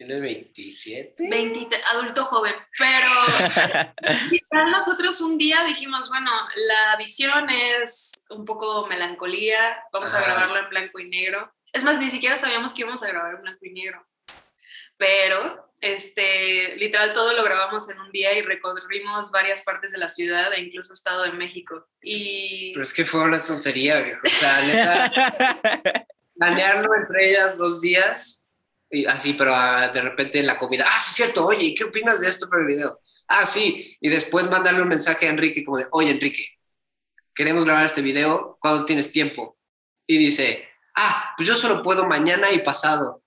Tiene 0.00 0.18
27. 0.18 1.28
20, 1.28 1.76
adulto 1.92 2.24
joven, 2.24 2.54
pero 2.78 3.92
literal 4.30 4.70
nosotros 4.70 5.20
un 5.20 5.36
día 5.36 5.62
dijimos, 5.64 6.08
bueno, 6.08 6.30
la 6.68 6.96
visión 6.96 7.50
es 7.50 8.24
un 8.30 8.46
poco 8.46 8.86
melancolía, 8.86 9.84
vamos 9.92 10.14
a 10.14 10.16
Ajá. 10.16 10.24
grabarlo 10.24 10.58
en 10.58 10.70
blanco 10.70 11.00
y 11.00 11.10
negro. 11.10 11.52
Es 11.70 11.84
más, 11.84 12.00
ni 12.00 12.08
siquiera 12.08 12.38
sabíamos 12.38 12.72
que 12.72 12.80
íbamos 12.80 13.02
a 13.02 13.08
grabar 13.08 13.34
en 13.34 13.42
blanco 13.42 13.58
y 13.60 13.72
negro, 13.74 14.08
pero 14.96 15.70
este, 15.82 16.76
literal 16.76 17.12
todo 17.12 17.34
lo 17.34 17.44
grabamos 17.44 17.90
en 17.90 18.00
un 18.00 18.10
día 18.10 18.32
y 18.32 18.40
recorrimos 18.40 19.30
varias 19.30 19.60
partes 19.60 19.92
de 19.92 19.98
la 19.98 20.08
ciudad 20.08 20.50
e 20.54 20.62
incluso 20.62 20.94
Estado 20.94 21.24
de 21.24 21.32
México. 21.32 21.90
Y 22.00 22.72
Pero 22.72 22.84
es 22.84 22.94
que 22.94 23.04
fue 23.04 23.22
una 23.22 23.42
tontería, 23.42 24.00
viejo. 24.00 24.22
O 24.24 24.30
sea, 24.30 24.62
neta, 24.62 26.06
planearlo 26.38 26.88
entre 26.94 27.32
ellas 27.32 27.58
dos 27.58 27.82
días, 27.82 28.39
y 28.90 29.06
así, 29.06 29.34
pero 29.34 29.54
ah, 29.54 29.88
de 29.88 30.00
repente 30.00 30.40
en 30.40 30.46
la 30.46 30.58
comida, 30.58 30.84
ah, 30.88 30.98
sí, 30.98 31.10
es 31.10 31.16
cierto, 31.16 31.46
oye, 31.46 31.74
¿qué 31.74 31.84
opinas 31.84 32.20
de 32.20 32.28
esto 32.28 32.48
para 32.48 32.62
el 32.62 32.68
video? 32.68 33.00
Ah, 33.28 33.46
sí, 33.46 33.96
y 34.00 34.08
después 34.08 34.50
mandarle 34.50 34.82
un 34.82 34.88
mensaje 34.88 35.26
a 35.26 35.30
Enrique 35.30 35.64
como 35.64 35.78
de, 35.78 35.86
oye, 35.92 36.10
Enrique, 36.10 36.44
queremos 37.34 37.64
grabar 37.64 37.84
este 37.84 38.02
video, 38.02 38.58
¿cuándo 38.60 38.84
tienes 38.84 39.12
tiempo? 39.12 39.56
Y 40.06 40.18
dice, 40.18 40.68
ah, 40.96 41.34
pues 41.36 41.48
yo 41.48 41.54
solo 41.54 41.82
puedo 41.82 42.04
mañana 42.04 42.50
y 42.50 42.58
pasado, 42.58 43.22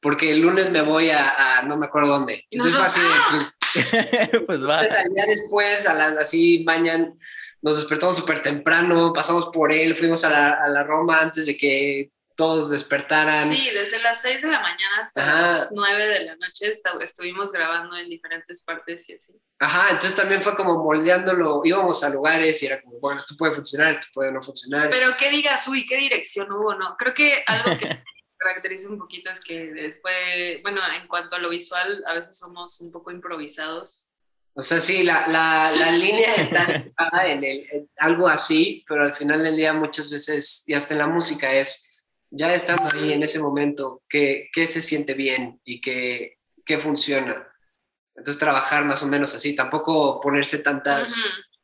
porque 0.00 0.30
el 0.30 0.40
lunes 0.40 0.70
me 0.70 0.82
voy 0.82 1.10
a, 1.10 1.58
a 1.58 1.62
no 1.62 1.76
me 1.76 1.86
acuerdo 1.86 2.12
dónde. 2.12 2.46
Y 2.48 2.56
Entonces 2.56 2.78
fue 2.78 2.86
así, 2.86 3.00
pues 3.30 3.58
pues 4.46 4.64
va. 4.64 4.76
entonces, 4.76 4.94
al 4.94 5.12
día 5.12 5.24
después, 5.26 5.86
a 5.88 5.94
la, 5.94 6.20
así, 6.20 6.62
mañana, 6.64 7.12
nos 7.62 7.76
despertamos 7.76 8.16
súper 8.16 8.42
temprano, 8.42 9.12
pasamos 9.12 9.46
por 9.52 9.72
él, 9.72 9.96
fuimos 9.96 10.24
a 10.24 10.30
la, 10.30 10.50
a 10.52 10.68
la 10.68 10.84
Roma 10.84 11.20
antes 11.20 11.46
de 11.46 11.56
que 11.56 12.10
todos 12.40 12.70
despertaran. 12.70 13.50
Sí, 13.52 13.68
desde 13.74 13.98
las 14.02 14.22
6 14.22 14.40
de 14.40 14.48
la 14.48 14.60
mañana 14.60 14.96
hasta 15.02 15.22
Ajá. 15.22 15.42
las 15.42 15.72
9 15.72 16.06
de 16.06 16.24
la 16.24 16.36
noche 16.36 16.68
esta- 16.68 16.92
estuvimos 17.02 17.52
grabando 17.52 17.94
en 17.98 18.08
diferentes 18.08 18.62
partes 18.62 19.06
y 19.10 19.12
así. 19.12 19.34
Ajá, 19.58 19.88
entonces 19.90 20.16
también 20.16 20.40
fue 20.40 20.56
como 20.56 20.82
moldeándolo, 20.82 21.60
íbamos 21.64 22.02
a 22.02 22.08
lugares 22.08 22.62
y 22.62 22.66
era 22.66 22.80
como, 22.80 22.98
bueno, 22.98 23.18
esto 23.18 23.34
puede 23.36 23.54
funcionar, 23.54 23.90
esto 23.90 24.06
puede 24.14 24.32
no 24.32 24.42
funcionar. 24.42 24.88
Pero 24.88 25.14
que 25.18 25.28
digas, 25.28 25.68
uy, 25.68 25.86
qué 25.86 25.98
dirección 25.98 26.50
hubo, 26.50 26.74
¿no? 26.74 26.96
Creo 26.98 27.12
que 27.12 27.44
algo 27.46 27.76
que 27.78 27.86
nos 27.88 28.34
caracteriza 28.38 28.88
un 28.88 28.98
poquito 28.98 29.30
es 29.30 29.38
que 29.40 29.66
después, 29.72 30.62
bueno, 30.62 30.80
en 30.98 31.06
cuanto 31.08 31.36
a 31.36 31.40
lo 31.40 31.50
visual, 31.50 32.02
a 32.06 32.14
veces 32.14 32.38
somos 32.38 32.80
un 32.80 32.90
poco 32.90 33.10
improvisados. 33.10 34.06
O 34.54 34.62
sea, 34.62 34.80
sí, 34.80 35.02
la, 35.02 35.28
la, 35.28 35.72
la 35.76 35.92
línea 35.92 36.34
está 36.36 36.64
en, 37.26 37.44
el, 37.44 37.66
en 37.70 37.90
algo 37.98 38.26
así, 38.28 38.82
pero 38.88 39.04
al 39.04 39.14
final 39.14 39.42
del 39.44 39.56
día 39.56 39.74
muchas 39.74 40.10
veces, 40.10 40.64
y 40.66 40.72
hasta 40.72 40.94
en 40.94 40.98
la 41.00 41.06
música, 41.06 41.52
es 41.52 41.86
ya 42.30 42.54
estando 42.54 42.88
ahí 42.94 43.12
en 43.12 43.22
ese 43.22 43.38
momento, 43.40 44.02
qué, 44.08 44.48
qué 44.52 44.66
se 44.66 44.82
siente 44.82 45.14
bien 45.14 45.60
y 45.64 45.80
qué, 45.80 46.38
qué 46.64 46.78
funciona. 46.78 47.46
Entonces 48.14 48.38
trabajar 48.40 48.84
más 48.84 49.02
o 49.02 49.08
menos 49.08 49.34
así, 49.34 49.56
tampoco 49.56 50.20
ponerse 50.20 50.58
tantas, 50.60 51.14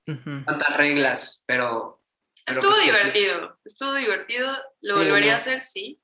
Ujú. 0.06 0.12
Ujú. 0.30 0.44
tantas 0.44 0.76
reglas, 0.76 1.44
pero... 1.46 2.02
pero 2.44 2.60
Estuvo 2.60 2.72
pues 2.72 2.84
que 2.84 2.92
sí. 2.94 3.12
divertido, 3.12 3.58
estuvo 3.64 3.94
divertido. 3.94 4.48
¿Lo 4.82 4.94
Sí, 4.94 4.98
volvería 4.98 5.32
¿no? 5.32 5.34
a 5.34 5.36
hacer? 5.36 5.60
Sí. 5.60 6.00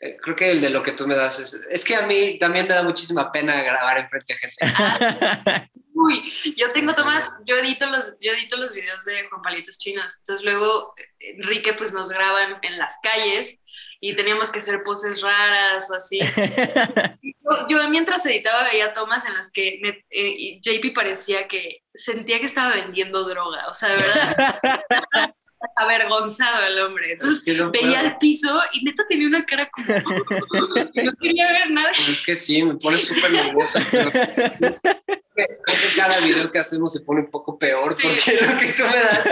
Eh, 0.00 0.16
Creo 0.22 0.34
que 0.36 0.50
el 0.50 0.60
de 0.60 0.70
lo 0.70 0.82
que 0.82 0.92
tú 0.92 1.06
me 1.06 1.14
das 1.14 1.38
es... 1.40 1.54
Es 1.70 1.84
que 1.84 1.94
a 1.96 2.06
mí 2.06 2.38
también 2.38 2.66
me 2.66 2.74
da 2.74 2.82
muchísima 2.82 3.30
pena 3.32 3.62
grabar 3.62 3.98
enfrente 3.98 4.32
a 4.32 4.36
gente. 4.36 4.56
Uy, 5.92 6.32
yo 6.56 6.70
tengo 6.72 6.94
tomas, 6.94 7.40
yo 7.44 7.56
edito 7.56 7.86
los, 7.86 8.16
yo 8.20 8.32
edito 8.32 8.56
los 8.56 8.72
videos 8.72 9.04
de 9.04 9.28
Juan 9.28 9.42
Palitos 9.42 9.78
Chinos. 9.78 10.16
Entonces 10.20 10.44
luego 10.44 10.94
eh, 10.96 11.32
Enrique 11.36 11.74
pues 11.74 11.92
nos 11.92 12.08
graba 12.10 12.44
en, 12.44 12.56
en 12.62 12.78
las 12.78 12.96
calles 13.02 13.62
y 14.00 14.16
teníamos 14.16 14.50
que 14.50 14.60
hacer 14.60 14.82
poses 14.82 15.20
raras 15.20 15.90
o 15.90 15.94
así. 15.94 16.20
Yo, 17.22 17.66
yo 17.68 17.88
mientras 17.90 18.24
editaba 18.26 18.62
veía 18.64 18.92
tomas 18.92 19.26
en 19.26 19.34
las 19.34 19.50
que 19.50 19.80
me- 19.82 20.04
eh, 20.10 20.60
JP 20.62 20.92
parecía 20.94 21.48
que 21.48 21.82
sentía 21.92 22.38
que 22.38 22.46
estaba 22.46 22.74
vendiendo 22.76 23.24
droga, 23.24 23.66
o 23.68 23.74
sea, 23.74 23.88
de 23.88 23.96
verdad, 23.96 24.84
avergonzado 25.76 26.66
el 26.66 26.78
hombre. 26.80 27.12
Entonces 27.12 27.38
Es 27.38 27.44
que 27.44 27.54
no 27.62 27.70
veía 27.70 28.00
el 28.00 28.16
piso 28.18 28.60
y 28.72 28.84
neta 28.84 29.04
tenía 29.06 29.26
una 29.26 29.44
cara 29.44 29.68
como 29.70 29.86
no 30.94 31.12
quería 31.20 31.48
ver 31.48 31.70
nada. 31.70 31.90
Es 31.90 32.22
que 32.24 32.34
sí, 32.36 32.62
me 32.62 32.76
pone 32.76 32.98
súper 32.98 33.30
nerviosa. 33.32 33.84
pero 33.90 34.10
Creo 34.10 35.58
que 35.64 35.96
cada 35.96 36.18
video 36.20 36.50
que 36.50 36.58
hacemos 36.58 36.92
se 36.92 37.00
pone 37.00 37.20
un 37.22 37.30
poco 37.30 37.58
peor 37.58 37.94
Sí. 37.94 38.02
porque 38.08 38.46
lo 38.46 38.58
que 38.58 38.68
tú 38.72 38.82
me 38.84 39.02
das, 39.02 39.28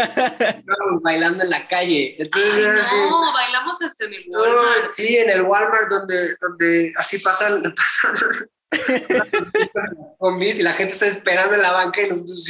bailando 1.02 1.44
en 1.44 1.50
la 1.50 1.66
calle. 1.66 2.16
Entonces 2.18 2.52
Ay, 2.54 2.60
era 2.62 2.80
así. 2.80 2.94
no, 2.96 3.32
bailamos 3.32 3.82
hasta 3.82 4.04
en 4.06 4.14
el 4.14 4.24
No, 4.28 4.40
Walmart. 4.40 4.88
sí, 4.88 5.16
en 5.18 5.30
el 5.30 5.42
Walmart 5.42 5.90
donde, 5.90 6.34
donde 6.40 6.92
así 6.96 7.18
pasan, 7.18 7.62
pasan 7.76 8.48
combis 10.18 10.58
y 10.58 10.62
la 10.62 10.72
gente 10.74 10.92
está 10.92 11.06
esperando 11.06 11.54
en 11.54 11.62
la 11.62 11.72
banca 11.72 12.02
y 12.02 12.08
nosotros 12.08 12.48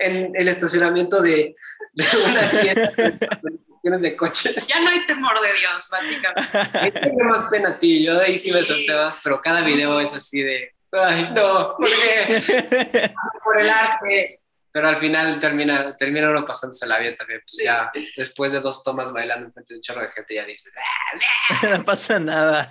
en 0.00 0.32
el 0.34 0.48
estacionamiento 0.48 1.20
de, 1.22 1.54
de 1.92 2.04
una 2.24 2.50
tienda 2.50 2.92
de 3.82 3.98
de 3.98 4.16
coches. 4.16 4.66
Ya 4.68 4.80
no 4.80 4.90
hay 4.90 5.06
temor 5.06 5.40
de 5.40 5.52
Dios, 5.54 5.88
básicamente. 5.90 6.78
Ahí 6.78 6.92
tengo 6.92 7.24
más 7.24 7.48
pena 7.50 7.70
a 7.70 7.78
ti, 7.78 8.04
yo 8.04 8.14
de 8.14 8.26
ahí 8.26 8.38
sí, 8.38 8.52
me 8.52 8.60
más, 8.94 9.18
pero 9.22 9.40
cada 9.40 9.62
video 9.62 10.00
es 10.00 10.12
así 10.14 10.42
de 10.42 10.74
Ay, 10.92 11.28
no, 11.34 11.76
¿por 11.76 11.88
qué? 11.88 13.14
Por 13.44 13.60
el 13.60 13.70
arte. 13.70 14.36
Pero 14.72 14.86
al 14.86 14.96
final 14.98 15.40
termina, 15.40 15.96
termina 15.96 16.30
uno 16.30 16.44
pasándose 16.44 16.86
la 16.86 16.98
bien 16.98 17.16
también. 17.16 17.40
Pues 17.40 17.64
ya 17.64 17.90
después 18.16 18.52
de 18.52 18.60
dos 18.60 18.84
tomas 18.84 19.12
bailando 19.12 19.46
enfrente 19.46 19.74
de 19.74 19.78
un 19.78 19.82
chorro 19.82 20.00
de 20.02 20.10
gente, 20.10 20.34
ya 20.34 20.44
dices, 20.44 20.72
"Ah, 20.76 21.66
no 21.78 21.84
pasa 21.84 22.20
nada. 22.20 22.70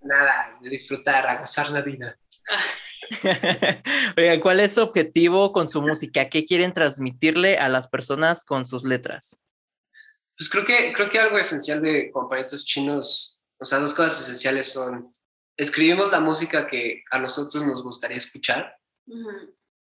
nada, 0.00 0.56
de 0.60 0.68
disfrutar, 0.70 1.26
a 1.28 1.38
gozar 1.38 1.70
la 1.70 1.80
vida. 1.80 2.16
Oigan, 4.16 4.40
¿cuál 4.40 4.60
es 4.60 4.74
su 4.74 4.82
objetivo 4.82 5.52
con 5.52 5.68
su 5.68 5.82
música? 5.82 6.28
¿Qué 6.28 6.44
quieren 6.44 6.72
transmitirle 6.72 7.58
a 7.58 7.68
las 7.68 7.88
personas 7.88 8.44
con 8.44 8.66
sus 8.66 8.84
letras? 8.84 9.40
Pues 10.36 10.48
creo 10.48 10.64
que, 10.64 10.92
creo 10.92 11.10
que 11.10 11.18
algo 11.18 11.38
esencial 11.38 11.82
de 11.82 12.10
compañeros 12.10 12.64
chinos, 12.64 13.42
o 13.58 13.64
sea, 13.64 13.78
dos 13.78 13.94
cosas 13.94 14.20
esenciales 14.22 14.72
son, 14.72 15.12
escribimos 15.56 16.10
la 16.10 16.20
música 16.20 16.66
que 16.66 17.02
a 17.10 17.18
nosotros 17.18 17.64
nos 17.64 17.82
gustaría 17.82 18.16
escuchar, 18.16 18.76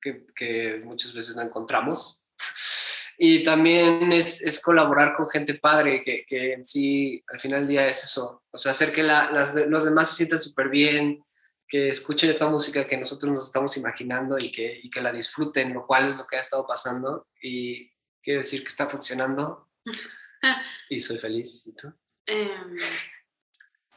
que, 0.00 0.26
que 0.34 0.80
muchas 0.84 1.12
veces 1.12 1.36
no 1.36 1.42
encontramos. 1.42 2.26
Y 3.20 3.42
también 3.42 4.12
es, 4.12 4.40
es 4.42 4.60
colaborar 4.62 5.16
con 5.16 5.28
gente 5.28 5.54
padre, 5.54 6.04
que, 6.04 6.24
que 6.24 6.52
en 6.52 6.64
sí, 6.64 7.20
al 7.26 7.40
final 7.40 7.62
del 7.62 7.68
día 7.70 7.88
es 7.88 8.04
eso. 8.04 8.44
O 8.52 8.56
sea, 8.56 8.70
hacer 8.70 8.92
que 8.92 9.02
la- 9.02 9.32
las 9.32 9.56
los 9.56 9.84
demás 9.84 10.10
se 10.10 10.18
sientan 10.18 10.38
súper 10.38 10.68
bien, 10.68 11.20
que 11.68 11.90
escuchen 11.90 12.30
esta 12.30 12.48
música 12.48 12.88
que 12.88 12.96
nosotros 12.96 13.30
nos 13.30 13.44
estamos 13.44 13.76
imaginando 13.76 14.38
y 14.38 14.50
que, 14.50 14.80
y 14.82 14.90
que 14.90 15.02
la 15.02 15.12
disfruten, 15.12 15.74
lo 15.74 15.86
cual 15.86 16.08
es 16.08 16.16
lo 16.16 16.26
que 16.26 16.36
ha 16.36 16.40
estado 16.40 16.66
pasando. 16.66 17.28
Y 17.42 17.90
quiero 18.22 18.40
decir 18.40 18.62
que 18.62 18.68
está 18.68 18.88
funcionando. 18.88 19.70
Y 20.88 21.00
soy 21.00 21.18
feliz. 21.18 21.66
¿Y 21.66 21.74
tú? 21.74 21.92
Em, 22.24 22.76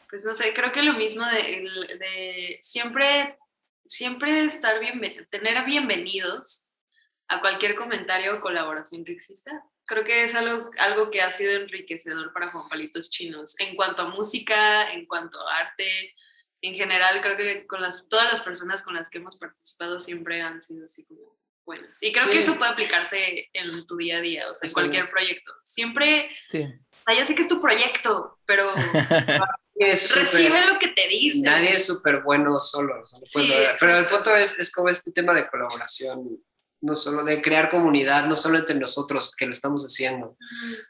pues 0.09 0.25
no 0.25 0.33
sé, 0.33 0.55
creo 0.55 0.71
que 0.71 0.81
lo 0.81 0.93
mismo 0.93 1.23
de, 1.27 1.97
de 1.99 2.57
siempre, 2.61 3.37
siempre 3.85 4.45
estar 4.45 4.79
bien, 4.79 4.99
tener 5.29 5.63
bienvenidos 5.65 6.73
a 7.27 7.41
cualquier 7.41 7.75
comentario 7.75 8.35
o 8.35 8.41
colaboración 8.41 9.05
que 9.05 9.11
exista. 9.11 9.63
Creo 9.85 10.03
que 10.03 10.23
es 10.23 10.33
algo, 10.33 10.71
algo 10.79 11.11
que 11.11 11.21
ha 11.21 11.29
sido 11.29 11.51
enriquecedor 11.51 12.33
para 12.33 12.49
Juan 12.49 12.67
Palitos 12.67 13.11
Chinos. 13.11 13.55
En 13.59 13.75
cuanto 13.75 14.01
a 14.01 14.09
música, 14.09 14.91
en 14.91 15.05
cuanto 15.05 15.39
a 15.47 15.57
arte, 15.57 16.15
en 16.61 16.75
general, 16.75 17.21
creo 17.21 17.37
que 17.37 17.65
con 17.67 17.81
las, 17.81 18.07
todas 18.07 18.25
las 18.29 18.41
personas 18.41 18.83
con 18.83 18.93
las 18.95 19.09
que 19.09 19.17
hemos 19.17 19.37
participado 19.37 19.99
siempre 19.99 20.41
han 20.41 20.61
sido 20.61 20.85
así 20.85 21.05
como 21.05 21.37
buenas. 21.65 21.97
Y 22.01 22.11
creo 22.11 22.25
que 22.27 22.33
Sí. 22.33 22.37
eso 22.39 22.57
puede 22.57 22.71
aplicarse 22.71 23.49
en 23.53 23.85
tu 23.87 23.97
día 23.97 24.17
a 24.17 24.21
día, 24.21 24.49
o 24.49 24.53
sea, 24.55 24.65
en 24.65 24.67
Eso 24.67 24.73
cualquier 24.73 25.09
proyecto. 25.09 25.51
Siempre 25.63 26.29
Sí. 26.49 26.63
o 26.63 27.03
sea, 27.05 27.15
ya 27.15 27.25
sé 27.25 27.35
que 27.35 27.41
es 27.41 27.47
tu 27.47 27.61
proyecto, 27.61 28.39
pero 28.45 28.71
Es 29.75 30.13
recibe 30.13 30.63
lo 30.67 30.77
que 30.77 30.89
te 30.89 31.07
dice. 31.07 31.41
Nadie 31.43 31.75
es 31.75 31.85
súper 31.87 32.21
bueno 32.21 32.59
solo. 32.59 33.01
o 33.01 33.07
sea, 33.07 33.19
no 33.19 33.25
Sí, 33.25 33.51
pero 33.79 33.97
el 33.97 34.05
punto 34.05 34.35
es, 34.35 34.59
es 34.59 34.71
como 34.71 34.89
este 34.89 35.11
tema 35.11 35.33
de 35.33 35.47
colaboración, 35.49 36.37
no 36.81 36.95
solo 36.95 37.23
de 37.23 37.41
crear 37.41 37.69
comunidad, 37.69 38.25
no 38.25 38.35
solo 38.35 38.59
entre 38.59 38.75
nosotros 38.75 39.35
que 39.35 39.47
lo 39.47 39.53
estamos 39.53 39.83
haciendo, 39.83 40.37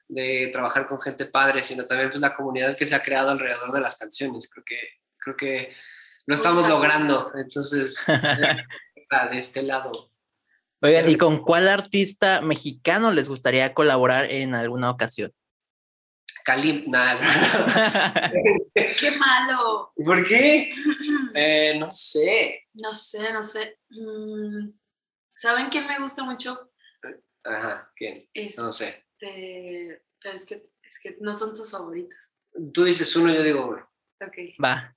de 0.10 0.50
trabajar 0.52 0.88
con 0.88 1.00
gente 1.00 1.26
padre, 1.26 1.64
sino 1.64 1.86
también 1.86 2.10
pues 2.10 2.20
la 2.20 2.36
comunidad 2.36 2.76
que 2.76 2.86
se 2.86 2.94
ha 2.96 3.02
creado 3.04 3.30
alrededor 3.32 3.72
de 3.72 3.80
las 3.80 3.96
canciones. 3.98 4.50
Creo 4.52 4.66
que, 4.66 4.78
creo 5.22 5.38
que 5.38 5.74
lo 6.26 6.36
estamos 6.36 6.68
logrando. 6.68 7.32
Entonces, 7.36 8.04
ah, 8.08 9.28
de 9.32 9.38
este 9.40 9.64
lado. 9.64 10.12
Oigan, 10.82 11.10
¿y 11.10 11.16
con 11.16 11.44
cuál 11.44 11.68
artista 11.68 12.42
mexicano 12.42 13.12
les 13.12 13.30
gustaría 13.30 13.74
colaborar 13.74 14.26
en 14.26 14.56
alguna 14.56 14.90
ocasión? 14.90 15.32
Kalim, 16.44 16.86
nada. 16.88 18.32
¡Qué 18.74 19.12
malo! 19.12 19.94
¿Por 19.96 20.28
qué? 20.28 20.74
Eh, 21.34 21.78
no 21.80 21.90
sé. 21.92 22.68
No 22.74 22.94
sé, 22.94 23.32
no 23.32 23.42
sé. 23.42 23.80
Mm, 23.90 24.72
¿Saben 25.34 25.70
quién 25.70 25.88
me 25.88 26.00
gusta 26.00 26.24
mucho? 26.24 26.72
Ajá, 27.44 27.90
¿quién? 27.96 28.28
Este, 28.34 28.62
No 28.62 28.74
sé. 28.74 29.06
pero 29.18 30.36
es 30.36 30.46
que, 30.46 30.70
es 30.84 31.00
que 31.00 31.16
no 31.22 31.34
son 31.34 31.54
tus 31.54 31.72
favoritos. 31.72 32.34
Tú 32.74 32.84
dices 32.84 33.16
uno, 33.16 33.34
yo 33.34 33.44
digo 33.44 33.66
uno. 33.68 33.90
Ok. 34.20 34.38
Va. 34.62 34.94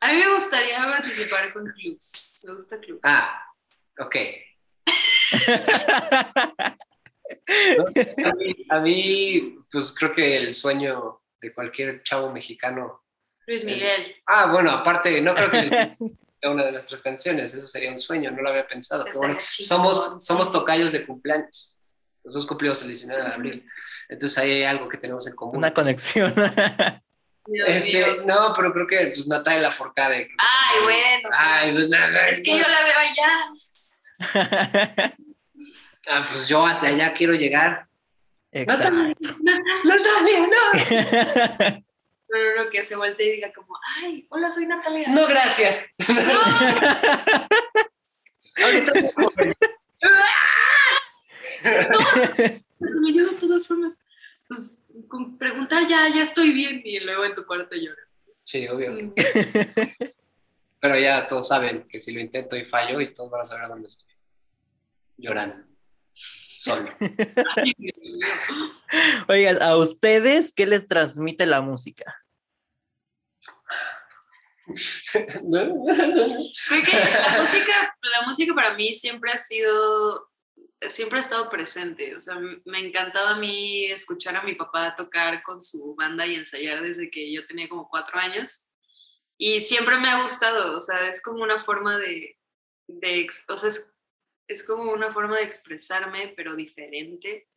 A 0.00 0.12
mí 0.12 0.18
me 0.18 0.32
gustaría 0.32 0.78
participar 0.78 1.52
con 1.52 1.66
clubs. 1.66 2.44
Me 2.46 2.52
gusta 2.52 2.78
clubs. 2.78 3.00
Ah, 3.02 3.42
ok. 3.98 4.16
A 7.48 8.32
mí, 8.34 8.66
a 8.70 8.80
mí, 8.80 9.58
pues 9.70 9.94
creo 9.96 10.12
que 10.12 10.36
el 10.36 10.54
sueño 10.54 11.22
de 11.40 11.52
cualquier 11.52 12.02
chavo 12.02 12.32
mexicano. 12.32 13.02
Luis 13.46 13.64
Miguel. 13.64 14.16
Ah, 14.26 14.50
bueno, 14.52 14.70
aparte, 14.70 15.20
no 15.20 15.34
creo 15.34 15.50
que 15.50 15.68
sea 15.68 16.50
una 16.50 16.64
de 16.64 16.72
nuestras 16.72 17.02
canciones, 17.02 17.54
eso 17.54 17.66
sería 17.66 17.92
un 17.92 18.00
sueño, 18.00 18.30
no 18.30 18.42
lo 18.42 18.50
había 18.50 18.66
pensado. 18.66 19.06
Estaría 19.06 19.18
bueno. 19.18 19.40
Somos, 19.48 20.24
somos 20.24 20.52
tocayos 20.52 20.92
de 20.92 21.06
cumpleaños. 21.06 21.78
Los 22.24 22.34
dos 22.34 22.46
cumplimos 22.46 22.82
el 22.82 22.88
19 22.88 23.22
de 23.22 23.28
abril. 23.28 23.68
Entonces 24.08 24.36
ahí 24.38 24.50
hay 24.50 24.64
algo 24.64 24.88
que 24.88 24.98
tenemos 24.98 25.26
en 25.28 25.36
común. 25.36 25.56
Una 25.56 25.72
conexión. 25.72 26.34
Dios 27.46 27.68
Este, 27.68 28.04
mío. 28.04 28.22
no, 28.26 28.52
pero 28.54 28.72
creo 28.72 28.86
que 28.86 29.06
pues 29.14 29.26
Natalia 29.26 29.70
que 29.70 30.28
Ay, 30.38 30.82
bueno. 30.82 31.28
Ay, 31.32 31.72
pues 31.72 31.88
nada. 31.88 32.28
Es 32.28 32.42
que 32.42 32.58
yo 32.58 32.64
la 32.66 32.82
veo 32.82 32.98
allá. 32.98 33.52
Ah, 36.08 36.24
pues 36.30 36.46
yo 36.46 36.64
hacia 36.64 36.90
allá 36.90 37.12
quiero 37.14 37.34
llegar. 37.34 37.88
Exacto. 38.52 38.92
Natalia, 38.92 40.46
no. 40.46 40.56
No, 42.28 42.38
no, 42.42 42.64
no, 42.64 42.70
que 42.70 42.82
se 42.82 42.96
voltee 42.96 43.28
y 43.28 43.32
diga 43.36 43.52
como, 43.52 43.78
ay, 44.02 44.26
hola, 44.30 44.50
soy 44.50 44.66
Natalia. 44.66 45.06
No, 45.10 45.28
gracias. 45.28 45.76
Ahorita 48.56 48.92
Me 52.80 53.10
ayuda 53.10 53.30
de 53.30 53.36
todas 53.38 53.66
formas. 53.66 54.00
Pues 54.48 54.82
con 55.08 55.38
preguntar 55.38 55.86
ya, 55.88 56.08
ya 56.14 56.22
estoy 56.22 56.52
bien 56.52 56.82
y 56.84 57.00
luego 57.00 57.24
en 57.24 57.34
tu 57.34 57.46
cuarto 57.46 57.76
lloras. 57.76 58.04
Sí, 58.42 58.68
obvio. 58.68 58.92
Mm. 58.92 59.14
Pero 60.80 60.98
ya 60.98 61.26
todos 61.26 61.48
saben 61.48 61.86
que 61.88 61.98
si 61.98 62.12
lo 62.12 62.20
intento 62.20 62.56
y 62.56 62.64
fallo 62.64 63.00
y 63.00 63.12
todos 63.12 63.30
van 63.30 63.40
a 63.40 63.44
saber 63.44 63.68
dónde 63.68 63.88
estoy. 63.88 64.14
Llorando. 65.16 65.66
Solo. 66.56 66.90
Oigan, 69.28 69.62
¿a 69.62 69.76
ustedes 69.76 70.52
qué 70.52 70.66
les 70.66 70.86
transmite 70.86 71.46
la 71.46 71.60
música? 71.60 72.04
Creo 75.12 76.82
que 76.82 76.92
la 76.92 77.38
música, 77.38 77.96
la 78.02 78.26
música 78.26 78.54
para 78.54 78.74
mí 78.74 78.94
siempre 78.94 79.30
ha 79.32 79.38
sido, 79.38 80.30
siempre 80.80 81.18
ha 81.18 81.20
estado 81.20 81.48
presente. 81.50 82.14
O 82.16 82.20
sea, 82.20 82.38
me 82.64 82.86
encantaba 82.86 83.30
a 83.30 83.38
mí 83.38 83.86
escuchar 83.86 84.36
a 84.36 84.42
mi 84.42 84.54
papá 84.54 84.94
tocar 84.94 85.42
con 85.42 85.60
su 85.60 85.94
banda 85.94 86.26
y 86.26 86.34
ensayar 86.34 86.82
desde 86.82 87.10
que 87.10 87.32
yo 87.32 87.46
tenía 87.46 87.68
como 87.68 87.88
cuatro 87.88 88.18
años. 88.18 88.70
Y 89.38 89.60
siempre 89.60 89.98
me 89.98 90.08
ha 90.08 90.22
gustado, 90.22 90.76
o 90.76 90.80
sea, 90.80 91.08
es 91.08 91.20
como 91.22 91.42
una 91.42 91.58
forma 91.58 91.98
de, 91.98 92.38
de 92.88 93.28
o 93.48 93.56
sea, 93.56 93.68
es, 93.68 93.92
es 94.48 94.64
como 94.64 94.92
una 94.92 95.12
forma 95.12 95.36
de 95.36 95.44
expresarme, 95.44 96.32
pero 96.36 96.56
diferente. 96.56 97.48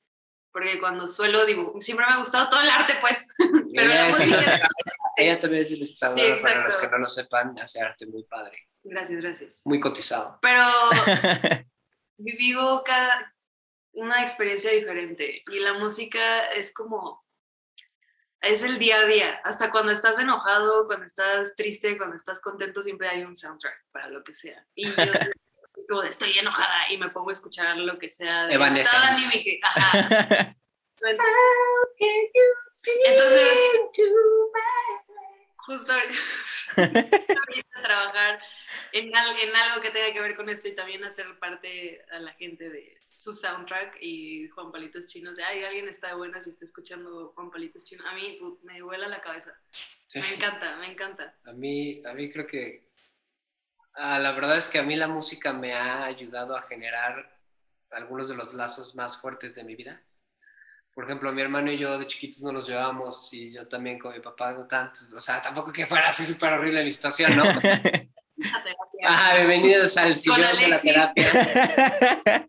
Porque 0.51 0.79
cuando 0.79 1.07
suelo 1.07 1.45
dibujar, 1.45 1.81
siempre 1.81 2.05
me 2.07 2.13
ha 2.13 2.17
gustado 2.19 2.49
todo 2.49 2.61
el 2.61 2.69
arte, 2.69 2.95
pues. 3.01 3.27
Pero 3.75 3.87
la 3.87 4.07
Ella, 4.07 4.17
música 4.17 5.39
también 5.41 5.61
es 5.61 5.71
ilustradora, 5.71 6.37
Sí, 6.37 6.43
para 6.43 6.63
los 6.63 6.75
que 6.75 6.89
no 6.89 6.97
lo 6.97 7.05
sepan, 7.05 7.53
hace 7.59 7.79
arte 7.81 8.07
muy 8.07 8.23
padre, 8.23 8.67
Gracias, 8.83 9.21
gracias. 9.21 9.61
muy 9.63 9.79
cotizado. 9.79 10.39
Pero 10.41 10.59
vivo 12.19 12.83
cada 12.83 13.33
una 13.93 14.21
experiencia 14.21 14.71
diferente 14.71 15.35
y 15.47 15.59
la 15.59 15.73
música 15.73 16.47
es 16.47 16.73
como 16.73 17.25
es 18.41 18.63
el 18.63 18.79
día 18.79 19.01
a 19.01 19.05
día. 19.05 19.41
Hasta 19.43 19.69
cuando 19.69 19.91
estás 19.91 20.17
enojado 20.19 20.85
cuando 20.85 21.05
estás 21.05 21.55
triste 21.55 21.97
cuando 21.97 22.15
estás 22.15 22.39
contento 22.39 22.81
siempre 22.81 23.09
hay 23.09 23.23
un 23.23 23.35
soundtrack 23.35 23.85
para 23.91 24.09
lo 24.09 24.23
que 24.23 24.33
sea. 24.33 24.65
Y 24.75 24.85
yo 24.85 24.93
es 25.75 25.85
como 25.87 26.01
de, 26.01 26.09
estoy 26.09 26.37
enojada 26.37 26.91
y 26.91 26.97
me 26.97 27.09
pongo 27.09 27.29
a 27.29 27.33
escuchar 27.33 27.77
lo 27.77 27.97
que 27.97 28.09
sea 28.09 28.47
de 28.47 28.55
Evanescence. 28.55 29.59
ajá. 29.63 30.55
Entonces 33.05 33.59
justo 35.69 35.93
ahorita 35.93 37.81
trabajar 37.83 38.39
en, 38.93 39.15
al- 39.15 39.37
en 39.39 39.55
algo 39.55 39.81
que 39.81 39.91
tenga 39.91 40.13
que 40.13 40.21
ver 40.21 40.35
con 40.35 40.49
esto 40.49 40.67
y 40.67 40.75
también 40.75 41.03
hacer 41.03 41.37
parte 41.39 42.03
a 42.11 42.19
la 42.19 42.33
gente 42.33 42.69
de 42.69 42.97
su 43.09 43.33
soundtrack 43.33 43.97
y 44.01 44.47
Juan 44.49 44.71
Palitos 44.71 45.07
Chinos, 45.07 45.35
de, 45.35 45.43
ay, 45.43 45.63
alguien 45.63 45.89
está 45.89 46.15
bueno 46.15 46.41
si 46.41 46.49
está 46.51 46.65
escuchando 46.65 47.31
Juan 47.35 47.51
Palitos 47.51 47.83
Chinos. 47.85 48.05
A 48.05 48.13
mí 48.13 48.37
put, 48.39 48.61
me 48.63 48.81
vuela 48.81 49.07
la 49.07 49.19
cabeza. 49.21 49.53
Sí. 50.07 50.19
Me 50.19 50.35
encanta, 50.35 50.77
me 50.77 50.91
encanta. 50.91 51.35
A 51.45 51.51
mí, 51.53 52.01
a 52.05 52.13
mí 52.13 52.31
creo 52.31 52.47
que 52.47 52.89
ah, 53.95 54.19
la 54.19 54.31
verdad 54.31 54.57
es 54.57 54.67
que 54.67 54.79
a 54.79 54.83
mí 54.83 54.95
la 54.95 55.07
música 55.07 55.53
me 55.53 55.73
ha 55.73 56.05
ayudado 56.05 56.55
a 56.55 56.61
generar 56.63 57.37
algunos 57.91 58.29
de 58.29 58.35
los 58.35 58.53
lazos 58.53 58.95
más 58.95 59.17
fuertes 59.19 59.53
de 59.55 59.63
mi 59.63 59.75
vida. 59.75 60.01
Por 60.93 61.05
ejemplo, 61.05 61.31
mi 61.31 61.41
hermano 61.41 61.71
y 61.71 61.77
yo 61.77 61.97
de 61.97 62.07
chiquitos 62.07 62.41
no 62.41 62.51
nos 62.51 62.67
llevábamos 62.67 63.31
y 63.33 63.51
yo 63.53 63.67
también 63.67 63.99
con 63.99 64.13
mi 64.13 64.19
papá 64.19 64.51
no 64.53 64.67
tanto. 64.67 64.99
O 65.15 65.21
sea, 65.21 65.41
tampoco 65.41 65.71
que 65.71 65.85
fuera 65.87 66.09
así 66.09 66.25
súper 66.25 66.53
horrible 66.53 66.83
mi 66.83 66.91
situación, 66.91 67.35
¿no? 67.37 67.43
a 68.45 68.63
terapia. 68.63 69.07
Ah, 69.07 69.35
bienvenidos 69.35 69.97
al 69.97 70.15
sillón 70.15 70.41
de 70.59 70.67
la 70.67 70.79
terapia. 70.79 71.27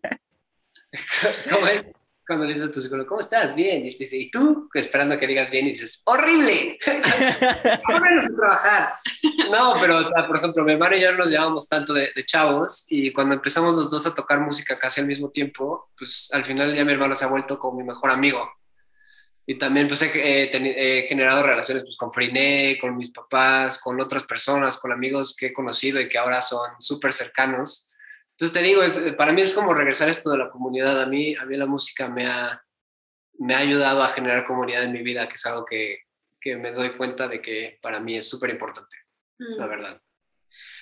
¿Cómo 1.49 1.67
es? 1.67 1.83
Cuando 2.25 2.45
le 2.45 2.53
dices 2.53 2.69
a 2.69 2.71
tu 2.71 2.79
psicólogo, 2.79 3.09
¿cómo 3.09 3.19
estás? 3.19 3.53
Bien. 3.55 3.85
Y 3.85 3.97
te 3.97 4.05
dice, 4.05 4.15
¿y 4.17 4.31
tú? 4.31 4.69
Esperando 4.73 5.17
que 5.17 5.27
digas 5.27 5.49
bien 5.49 5.67
y 5.67 5.71
dices, 5.71 6.01
¡horrible! 6.05 6.77
¡Vámonos 7.87 8.23
a 8.23 8.37
trabajar! 8.37 8.93
No, 9.51 9.75
pero, 9.81 9.97
o 9.97 10.03
sea, 10.03 10.25
por 10.27 10.37
ejemplo, 10.37 10.63
mi 10.63 10.71
hermano 10.73 10.95
y 10.95 11.01
yo 11.01 11.11
no 11.11 11.17
nos 11.17 11.29
llevábamos 11.29 11.67
tanto 11.67 11.93
de, 11.93 12.11
de 12.15 12.25
chavos 12.25 12.85
y 12.89 13.11
cuando 13.11 13.35
empezamos 13.35 13.75
los 13.75 13.91
dos 13.91 14.05
a 14.05 14.13
tocar 14.13 14.39
música 14.39 14.79
casi 14.79 15.01
al 15.01 15.07
mismo 15.07 15.29
tiempo, 15.29 15.89
pues 15.97 16.29
al 16.31 16.45
final 16.45 16.73
ya 16.75 16.85
mi 16.85 16.93
hermano 16.93 17.15
se 17.15 17.25
ha 17.25 17.29
vuelto 17.29 17.59
como 17.59 17.79
mi 17.79 17.83
mejor 17.83 18.11
amigo. 18.11 18.49
Y 19.45 19.55
también 19.57 19.87
pues 19.87 20.01
he, 20.03 20.49
he 20.51 21.07
generado 21.07 21.43
relaciones 21.43 21.83
pues, 21.83 21.97
con 21.97 22.13
Friné, 22.13 22.77
con 22.79 22.95
mis 22.95 23.09
papás, 23.11 23.79
con 23.79 23.99
otras 23.99 24.23
personas, 24.23 24.77
con 24.77 24.91
amigos 24.91 25.35
que 25.35 25.47
he 25.47 25.53
conocido 25.53 25.99
y 25.99 26.07
que 26.07 26.17
ahora 26.17 26.41
son 26.41 26.61
súper 26.79 27.11
cercanos. 27.13 27.93
Entonces 28.31 28.53
te 28.53 28.63
digo, 28.65 28.81
es- 28.83 28.99
para 29.17 29.33
mí 29.33 29.41
es 29.41 29.53
como 29.53 29.73
regresar 29.73 30.09
esto 30.09 30.29
de 30.31 30.37
la 30.37 30.49
comunidad. 30.49 31.01
A 31.01 31.05
mí, 31.07 31.35
a 31.35 31.45
mí 31.45 31.57
la 31.57 31.65
música 31.65 32.07
me 32.07 32.27
ha, 32.27 32.63
me 33.39 33.55
ha 33.55 33.59
ayudado 33.59 34.03
a 34.03 34.09
generar 34.09 34.45
comunidad 34.45 34.83
en 34.83 34.91
mi 34.93 35.01
vida, 35.01 35.27
que 35.27 35.35
es 35.35 35.45
algo 35.45 35.65
que, 35.65 35.99
que 36.39 36.55
me 36.57 36.71
doy 36.71 36.95
cuenta 36.95 37.27
de 37.27 37.41
que 37.41 37.79
para 37.81 37.99
mí 37.99 38.15
es 38.17 38.29
súper 38.29 38.51
importante, 38.51 38.95
la 39.37 39.65
Mm. 39.65 39.69
verdad. 39.69 40.01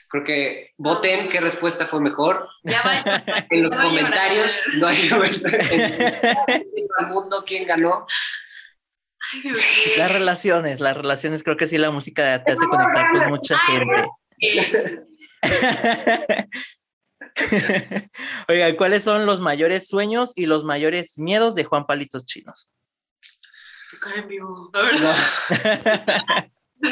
Creo 0.10 0.24
que 0.24 0.66
voten 0.78 1.30
qué 1.30 1.40
respuesta 1.40 1.86
fue 1.86 2.02
mejor. 2.02 2.48
Ya 2.64 2.82
va. 2.82 3.04
En 3.52 3.64
los 3.64 3.76
comentarios 3.76 4.64
no 4.78 4.88
hay 4.88 5.08
en 5.08 6.88
el 7.00 7.08
mundo 7.08 7.44
quién 7.46 7.66
ganó. 7.68 8.06
Ay. 9.34 9.52
Las 9.98 10.14
relaciones, 10.14 10.80
las 10.80 10.96
relaciones, 10.96 11.44
creo 11.44 11.58
que 11.58 11.68
sí 11.68 11.78
la 11.78 11.92
música 11.92 12.44
te 12.44 12.54
hace 12.54 12.66
conectar 12.68 13.12
con 13.12 13.30
mucha 13.30 13.60
gente. 13.60 14.08
Oiga, 18.48 18.76
¿cuáles 18.76 19.04
son 19.04 19.26
los 19.26 19.40
mayores 19.40 19.88
sueños 19.88 20.34
y 20.36 20.46
los 20.46 20.64
mayores 20.64 21.18
miedos 21.18 21.56
de 21.56 21.64
Juan 21.64 21.86
Palitos 21.86 22.26
Chinos? 22.26 22.70
Tocar 23.92 24.18
en 24.18 24.28
vivo. 24.28 24.70
La 24.74 24.82
verdad. 24.82 25.16
No, 26.76 26.90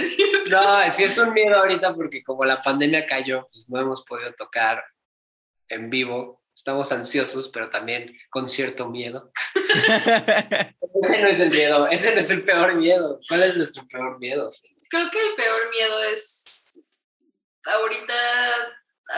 no, 0.50 0.92
sí 0.92 1.04
es 1.04 1.18
un 1.18 1.34
miedo 1.34 1.58
ahorita 1.58 1.96
porque 1.96 2.24
como 2.24 2.46
la 2.46 2.62
pandemia 2.62 3.06
cayó, 3.06 3.46
pues 3.52 3.70
no 3.70 3.80
hemos 3.80 4.04
podido 4.04 4.34
tocar 4.34 4.84
en 5.70 5.90
vivo. 5.90 6.42
Estamos 6.58 6.92
ansiosos, 6.92 7.50
pero 7.50 7.70
también 7.70 8.18
con 8.32 8.48
cierto 8.48 8.90
miedo. 8.90 9.32
Ese 11.04 11.22
no 11.22 11.28
es 11.28 11.40
el 11.40 11.52
miedo, 11.52 11.88
ese 11.88 12.12
no 12.12 12.18
es 12.18 12.32
el 12.32 12.44
peor 12.44 12.74
miedo. 12.74 13.20
¿Cuál 13.30 13.44
es 13.44 13.56
nuestro 13.56 13.88
peor 13.88 14.18
miedo? 14.18 14.52
Creo 14.90 15.12
que 15.12 15.22
el 15.22 15.36
peor 15.36 15.70
miedo 15.70 16.04
es 16.06 16.80
ahorita 17.64 18.14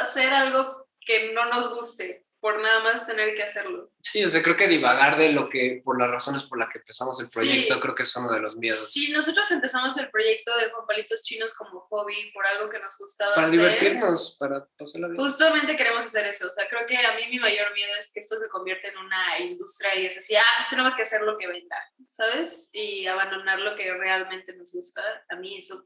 hacer 0.01 0.33
algo 0.33 0.89
que 0.99 1.31
no 1.31 1.45
nos 1.45 1.73
guste 1.73 2.25
por 2.39 2.61
nada 2.61 2.79
más 2.83 3.05
tener 3.05 3.35
que 3.35 3.43
hacerlo. 3.43 3.91
Sí, 4.01 4.23
o 4.23 4.29
sea, 4.29 4.41
creo 4.41 4.55
que 4.55 4.67
divagar 4.69 5.17
de 5.17 5.33
lo 5.33 5.49
que, 5.49 5.81
por 5.83 5.99
las 5.99 6.09
razones 6.09 6.43
por 6.43 6.57
las 6.57 6.69
que 6.69 6.77
empezamos 6.79 7.19
el 7.19 7.27
proyecto, 7.27 7.73
Sí. 7.75 7.79
creo 7.81 7.93
que 7.95 8.03
es 8.03 8.15
uno 8.15 8.31
de 8.31 8.39
los 8.39 8.55
miedos. 8.55 8.91
Sí, 8.93 9.11
nosotros 9.11 9.51
empezamos 9.51 9.97
el 9.97 10.09
proyecto 10.09 10.55
de 10.57 10.69
Juan 10.71 10.85
Palitos 10.87 11.23
Chinos 11.23 11.53
como 11.53 11.81
hobby 11.81 12.31
por 12.33 12.45
algo 12.47 12.69
que 12.69 12.79
nos 12.79 12.97
gustaba 12.97 13.35
Para 13.35 13.47
hacer. 13.47 13.59
divertirnos, 13.59 14.37
para 14.39 14.65
pasarla 14.77 15.07
bien. 15.09 15.19
Justamente 15.19 15.75
queremos 15.75 16.05
hacer 16.05 16.25
eso, 16.27 16.47
o 16.47 16.51
sea, 16.51 16.67
creo 16.69 16.85
que 16.87 16.97
a 16.97 17.15
mí 17.17 17.27
mi 17.29 17.39
mayor 17.39 17.73
miedo 17.73 17.91
es 17.99 18.11
que 18.13 18.21
esto 18.21 18.37
se 18.37 18.47
convierta 18.47 18.87
en 18.87 18.97
una 18.97 19.39
industria 19.39 19.95
y 19.99 20.05
es 20.05 20.17
así, 20.17 20.35
ah, 20.35 20.43
pues 20.57 20.69
tenemos 20.69 20.95
que 20.95 21.01
hacer 21.01 21.21
lo 21.21 21.35
que 21.37 21.47
venda, 21.47 21.75
¿sabes? 22.07 22.69
Y 22.73 23.05
abandonar 23.05 23.59
lo 23.59 23.75
que 23.75 23.93
realmente 23.93 24.55
nos 24.55 24.71
gusta. 24.71 25.01
A 25.29 25.35
mí 25.35 25.57
eso, 25.57 25.85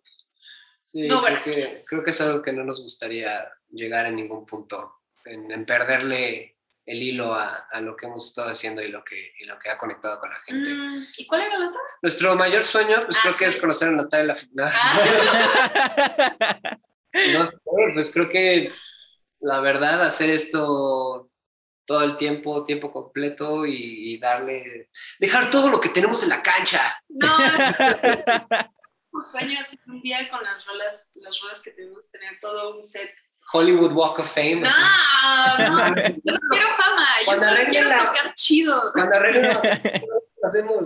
Sí, 0.85 1.07
No, 1.07 1.23
creo, 1.23 1.37
que, 1.37 1.51
gracias. 1.51 1.87
creo 1.89 2.03
que 2.03 2.11
es 2.11 2.21
algo 2.21 2.41
que 2.43 2.53
no 2.53 2.63
nos 2.63 2.79
gustaría 2.81 3.49
llegar 3.71 4.05
en 4.05 4.15
ningún 4.17 4.45
punto, 4.45 5.01
en, 5.25 5.51
en 5.51 5.65
perderle 5.65 6.57
el 6.85 7.01
hilo 7.01 7.33
a, 7.33 7.67
a 7.71 7.79
lo 7.81 7.95
que 7.95 8.07
hemos 8.07 8.27
estado 8.27 8.49
haciendo 8.49 8.81
y 8.81 8.89
lo 8.89 9.03
que, 9.05 9.31
y 9.39 9.45
lo 9.45 9.57
que 9.57 9.69
ha 9.69 9.77
conectado 9.77 10.19
con 10.19 10.29
la 10.29 10.35
gente. 10.45 10.69
Mm, 10.73 11.05
¿Y 11.17 11.25
cuál 11.27 11.41
era 11.41 11.57
la 11.57 11.67
otra? 11.69 11.79
Nuestro 12.01 12.35
mayor 12.35 12.61
sueño, 12.63 13.03
pues 13.05 13.17
Ah, 13.17 13.21
creo 13.23 13.37
que 13.37 13.45
sí. 13.49 13.55
es 13.55 13.61
conocer 13.61 13.87
a 13.87 13.91
Natalia 13.91 14.25
Lafourcade. 14.33 14.71
Ah, 14.75 16.77
No 17.33 17.45
sé, 17.45 17.51
pues 17.93 18.13
creo 18.13 18.29
que 18.29 18.71
la 19.39 19.59
verdad, 19.59 20.01
hacer 20.01 20.29
esto 20.29 21.29
todo 21.85 22.01
el 22.03 22.17
tiempo, 22.17 22.63
tiempo 22.63 22.91
completo 22.91 23.65
y, 23.65 24.13
y 24.13 24.17
darle, 24.17 24.89
dejar 25.19 25.49
todo 25.51 25.69
lo 25.69 25.79
que 25.81 25.89
tenemos 25.89 26.23
en 26.23 26.29
la 26.29 26.41
cancha. 26.41 26.95
no, 27.09 27.37
un 29.11 29.21
sueño 29.21 29.59
así 29.61 29.77
un 29.87 30.01
día 30.01 30.27
con 30.29 30.41
las 30.43 30.65
rolas, 30.65 31.11
las 31.15 31.39
rolas 31.41 31.59
que 31.59 31.71
tenemos, 31.71 32.09
tener 32.09 32.39
todo 32.39 32.75
un 32.75 32.83
set. 32.83 33.13
Hollywood 33.51 33.91
Walk 33.93 34.19
of 34.19 34.31
Fame. 34.31 34.61
No, 34.61 34.69
no, 34.69 35.95
yo 35.95 36.33
no 36.33 36.39
quiero 36.49 36.67
fama, 36.75 37.07
yo 37.25 37.37
solo 37.37 37.59
quiero 37.69 37.89
la- 37.89 37.97
tocar 37.99 38.33
chido. 38.35 38.81
Cuando 38.93 39.15
arreglen 39.15 39.51
hacemos. 40.43 40.81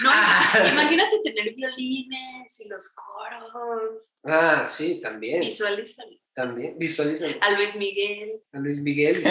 No, 0.00 0.10
Ah. 0.10 0.68
imagínate 0.72 1.20
tener 1.24 1.54
violines 1.54 2.60
y 2.60 2.68
los 2.68 2.94
coros. 2.94 4.16
ah, 4.24 4.64
sí, 4.66 5.00
también. 5.00 5.40
Visualízalo. 5.40 6.10
También, 6.34 6.78
visualizan 6.78 7.36
A 7.42 7.50
Luis 7.50 7.76
Miguel. 7.76 8.40
a 8.54 8.58
Luis 8.58 8.80
Miguel 8.82 9.22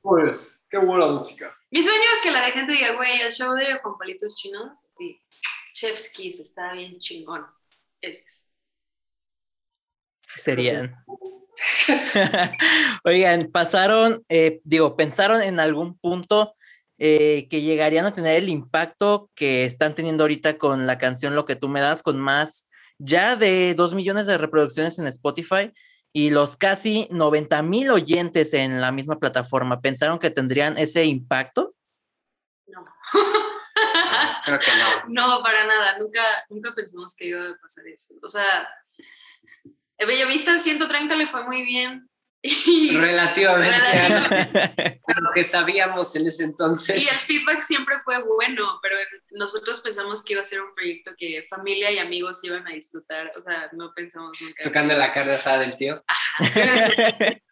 pues, 0.00 0.64
qué 0.70 0.78
buena 0.78 1.06
música. 1.08 1.54
Mi 1.70 1.82
sueño 1.82 2.02
es 2.14 2.20
que 2.22 2.30
la 2.30 2.44
gente 2.44 2.72
diga, 2.72 2.94
güey, 2.96 3.20
el 3.20 3.30
show 3.32 3.52
de 3.54 3.78
Juan 3.80 3.98
Palitos 3.98 4.34
Chinos, 4.36 4.86
sí, 4.88 5.20
Chef's 5.74 6.10
Kiss 6.14 6.40
está 6.40 6.72
bien 6.72 6.98
chingón. 6.98 7.44
Ese 8.00 8.24
es. 8.24 8.53
Sí 10.24 10.40
serían. 10.40 10.96
Oigan, 13.04 13.50
pasaron, 13.52 14.24
eh, 14.28 14.60
digo, 14.64 14.96
pensaron 14.96 15.42
en 15.42 15.60
algún 15.60 15.98
punto 15.98 16.54
eh, 16.98 17.46
que 17.48 17.60
llegarían 17.60 18.06
a 18.06 18.14
tener 18.14 18.36
el 18.36 18.48
impacto 18.48 19.30
que 19.34 19.64
están 19.64 19.94
teniendo 19.94 20.24
ahorita 20.24 20.58
con 20.58 20.86
la 20.86 20.96
canción 20.96 21.34
Lo 21.34 21.44
que 21.44 21.56
tú 21.56 21.68
me 21.68 21.80
das, 21.80 22.02
con 22.02 22.18
más 22.18 22.70
ya 22.98 23.36
de 23.36 23.74
dos 23.74 23.92
millones 23.92 24.26
de 24.26 24.38
reproducciones 24.38 24.98
en 24.98 25.06
Spotify 25.08 25.72
y 26.12 26.30
los 26.30 26.56
casi 26.56 27.08
90 27.10 27.62
mil 27.62 27.90
oyentes 27.90 28.54
en 28.54 28.80
la 28.80 28.92
misma 28.92 29.18
plataforma. 29.18 29.80
¿Pensaron 29.80 30.18
que 30.18 30.30
tendrían 30.30 30.78
ese 30.78 31.04
impacto? 31.04 31.74
No. 32.68 32.84
Creo 34.44 34.58
que 34.60 34.70
no. 35.08 35.08
No, 35.08 35.42
para 35.42 35.66
nada. 35.66 35.98
Nunca, 35.98 36.20
nunca 36.48 36.72
pensamos 36.74 37.14
que 37.16 37.26
iba 37.26 37.40
a 37.40 37.56
pasar 37.60 37.86
eso. 37.88 38.14
O 38.22 38.28
sea, 38.28 38.68
el 40.04 40.08
Bellavista 40.08 40.58
130 40.58 41.16
le 41.16 41.26
fue 41.26 41.44
muy 41.44 41.62
bien. 41.64 42.08
Y, 42.46 42.94
Relativamente 42.94 43.74
a 43.74 45.20
lo 45.20 45.32
que 45.32 45.44
sabíamos 45.44 46.14
en 46.14 46.26
ese 46.26 46.44
entonces. 46.44 47.02
y 47.02 47.08
el 47.08 47.14
feedback 47.14 47.62
siempre 47.62 47.98
fue 48.00 48.22
bueno, 48.22 48.80
pero 48.82 48.96
nosotros 49.30 49.80
pensamos 49.80 50.22
que 50.22 50.34
iba 50.34 50.42
a 50.42 50.44
ser 50.44 50.60
un 50.60 50.74
proyecto 50.74 51.12
que 51.16 51.46
familia 51.48 51.90
y 51.90 51.98
amigos 51.98 52.44
iban 52.44 52.66
a 52.66 52.72
disfrutar. 52.72 53.30
O 53.34 53.40
sea, 53.40 53.70
no 53.72 53.94
pensamos 53.94 54.38
nunca. 54.42 54.62
Tocando 54.62 54.92
la 54.92 55.10
carne 55.10 55.34
asada 55.34 55.60
del 55.60 55.76
tío. 55.78 56.04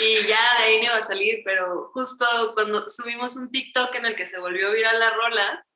Y 0.00 0.26
ya 0.26 0.58
de 0.58 0.64
ahí 0.64 0.78
no 0.78 0.84
iba 0.84 0.96
a 0.96 1.02
salir, 1.02 1.42
pero 1.44 1.90
justo 1.92 2.24
cuando 2.54 2.88
subimos 2.88 3.36
un 3.36 3.50
TikTok 3.50 3.94
en 3.96 4.06
el 4.06 4.14
que 4.14 4.24
se 4.24 4.40
volvió 4.40 4.72
viral 4.72 4.98
la 4.98 5.10
rola 5.10 5.66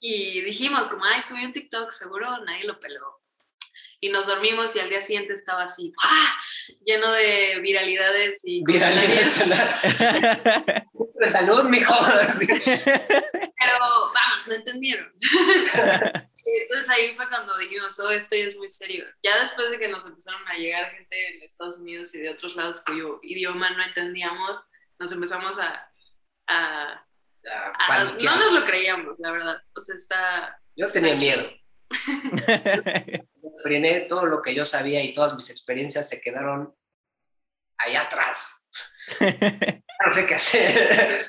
y 0.00 0.42
dijimos 0.42 0.88
como, 0.88 1.04
ay, 1.04 1.22
subí 1.22 1.44
un 1.44 1.52
TikTok, 1.52 1.92
seguro 1.92 2.26
nadie 2.44 2.64
lo 2.64 2.78
peló. 2.78 3.21
Y 4.04 4.08
nos 4.08 4.26
dormimos 4.26 4.74
y 4.74 4.80
al 4.80 4.88
día 4.88 5.00
siguiente 5.00 5.32
estaba 5.32 5.62
así, 5.62 5.92
¡ah! 6.02 6.36
lleno 6.84 7.12
de 7.12 7.60
viralidades 7.62 8.40
y 8.42 8.64
Viralidades. 8.64 9.48
De 11.20 11.28
salud, 11.28 11.62
mijo. 11.64 11.94
Pero 12.36 13.72
vamos, 14.12 14.48
no 14.48 14.54
entendieron. 14.54 15.08
Entonces 16.62 16.90
ahí 16.90 17.14
fue 17.14 17.28
cuando 17.28 17.56
dijimos, 17.58 17.96
oh, 18.00 18.10
esto 18.10 18.34
ya 18.34 18.46
es 18.46 18.56
muy 18.56 18.68
serio. 18.70 19.04
Ya 19.22 19.38
después 19.40 19.70
de 19.70 19.78
que 19.78 19.86
nos 19.86 20.04
empezaron 20.04 20.42
a 20.48 20.54
llegar 20.56 20.90
gente 20.90 21.14
de 21.14 21.44
Estados 21.44 21.78
Unidos 21.78 22.12
y 22.16 22.22
de 22.22 22.30
otros 22.30 22.56
lados 22.56 22.82
cuyo 22.84 23.20
idioma 23.22 23.70
no 23.70 23.84
entendíamos, 23.84 24.64
nos 24.98 25.12
empezamos 25.12 25.60
a... 25.60 25.88
a- 26.48 27.06
no 28.20 28.36
nos 28.36 28.50
lo 28.50 28.64
creíamos, 28.64 29.20
la 29.20 29.30
verdad. 29.30 29.62
O 29.76 29.80
sea, 29.80 29.94
está... 29.94 30.58
Yo 30.74 30.90
tenía 30.90 31.14
está 31.14 31.24
miedo. 31.24 33.22
Frené 33.62 34.00
todo 34.02 34.26
lo 34.26 34.40
que 34.42 34.54
yo 34.54 34.64
sabía 34.64 35.02
y 35.02 35.12
todas 35.12 35.34
mis 35.34 35.50
experiencias 35.50 36.08
se 36.08 36.20
quedaron 36.20 36.74
allá 37.78 38.02
atrás. 38.02 38.66
No 40.04 40.12
sé 40.12 40.26
qué 40.26 40.34
hacer. 40.34 41.22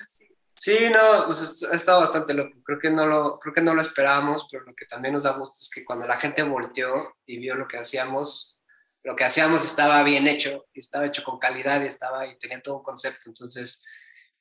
Sí. 0.56 0.90
No, 0.92 1.26
pues 1.26 1.42
es- 1.44 1.64
ha 1.72 1.76
estado 1.76 2.00
bastante 2.00 2.34
loco. 2.34 2.58
Creo 2.64 2.80
que 2.80 2.90
no 2.90 3.06
lo, 3.06 3.38
creo 3.38 3.54
que 3.54 3.62
no 3.62 3.76
lo 3.76 3.82
esperábamos, 3.82 4.48
pero 4.52 4.64
lo 4.64 4.74
que 4.74 4.86
también 4.88 5.14
nos 5.14 5.24
da 5.24 5.34
gusto 5.38 5.60
es 5.62 5.70
que 5.70 5.86
cuando 5.86 6.08
la 6.08 6.18
gente 6.18 6.42
volteó 6.42 7.16
y 7.28 7.38
vio 7.38 7.54
lo 7.54 7.68
que 7.68 7.78
hacíamos, 7.78 8.60
lo 9.04 9.16
que 9.16 9.26
hacíamos 9.26 9.64
estaba 9.64 10.02
bien 10.02 10.26
hecho, 10.28 10.66
y 10.74 10.80
estaba 10.80 11.06
hecho 11.06 11.24
con 11.24 11.38
calidad 11.38 11.84
y 11.84 11.88
estaba 11.88 12.26
y 12.26 12.36
tenía 12.40 12.64
todo 12.64 12.78
un 12.78 12.84
concepto. 12.84 13.22
Entonces, 13.28 13.86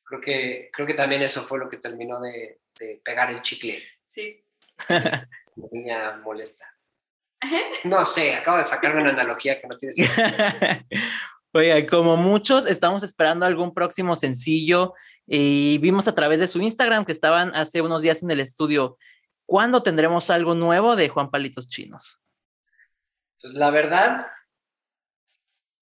creo 0.03 0.21
que, 0.23 0.71
creo 0.73 0.87
que 0.87 0.95
también 0.95 1.21
eso 1.21 1.43
fue 1.43 1.59
lo 1.59 1.69
que 1.69 1.77
terminó 1.77 2.21
de, 2.23 2.61
de 2.79 3.03
pegar 3.05 3.31
el 3.31 3.43
chicle, 3.43 3.83
Sí. 4.07 4.43
la 4.89 5.29
niña 5.71 6.17
molesta. 6.25 6.72
No 7.85 8.05
sé, 8.05 8.35
acabo 8.35 8.59
de 8.59 8.65
sacarme 8.65 9.01
una 9.01 9.11
analogía 9.11 9.61
que 9.61 9.67
no 9.67 9.77
tiene 9.77 9.93
sentido. 9.93 10.17
Oiga, 11.55 11.85
como 11.87 12.17
muchos, 12.17 12.67
estamos 12.67 13.03
esperando 13.03 13.45
algún 13.45 13.75
próximo 13.75 14.17
sencillo 14.17 14.95
y 15.27 15.77
vimos 15.79 16.09
a 16.09 16.15
través 16.15 16.39
de 16.41 16.49
su 16.49 16.61
Instagram 16.61 17.05
que 17.05 17.13
estaban 17.13 17.55
hace 17.55 17.83
unos 17.83 18.01
días 18.03 18.23
en 18.23 18.31
el 18.31 18.41
estudio. 18.41 18.97
¿Cuándo 19.45 19.83
tendremos 19.83 20.31
algo 20.31 20.55
nuevo 20.55 20.97
de 20.97 21.09
Juan 21.11 21.31
Palitos 21.31 21.69
Chinos? 21.69 22.19
Pues 23.43 23.53
la 23.55 23.71
verdad, 23.71 24.27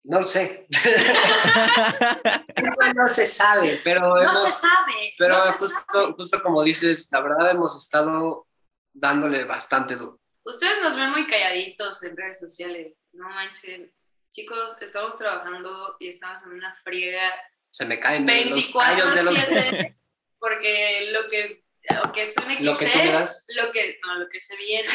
no 0.02 0.18
lo 0.20 0.24
sé. 0.24 0.66
Eso 2.56 2.92
no 2.96 3.06
se 3.08 3.26
sabe, 3.26 3.80
pero 3.84 4.00
No 4.16 4.22
hemos, 4.22 4.44
se 4.44 4.50
sabe. 4.50 5.14
pero 5.18 5.36
no 5.36 5.42
se 5.44 5.52
justo, 5.52 5.84
sabe. 5.92 6.14
justo 6.18 6.42
como 6.42 6.62
dices, 6.64 7.08
la 7.12 7.20
verdad 7.20 7.50
hemos 7.50 7.76
estado 7.76 8.48
dándole 8.92 9.44
bastante 9.44 9.94
duro. 9.94 10.19
Ustedes 10.44 10.80
nos 10.82 10.96
ven 10.96 11.10
muy 11.10 11.26
calladitos 11.26 12.02
en 12.02 12.16
redes 12.16 12.40
sociales. 12.40 13.04
No 13.12 13.28
manchen. 13.28 13.92
Chicos, 14.30 14.80
estamos 14.80 15.16
trabajando 15.16 15.96
y 15.98 16.08
estamos 16.08 16.42
en 16.44 16.52
una 16.52 16.74
friega 16.84 17.32
Se 17.70 17.84
me 17.84 17.98
caen 17.98 18.24
los 18.50 18.68
callos 18.68 19.14
de 19.14 19.22
los... 19.24 19.34
24-7 19.34 19.96
porque 20.40 21.10
lo 21.12 21.28
que, 21.28 21.64
lo 21.90 22.12
que 22.12 22.26
suene 22.26 22.60
Lo 22.60 22.76
que 22.76 22.86
lo 22.86 23.72
que, 23.72 24.00
no, 24.02 24.14
lo 24.18 24.28
que 24.28 24.40
se 24.40 24.56
viene, 24.56 24.88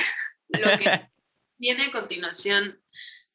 lo 0.50 0.78
que 0.78 1.10
viene 1.58 1.86
a 1.86 1.92
continuación, 1.92 2.82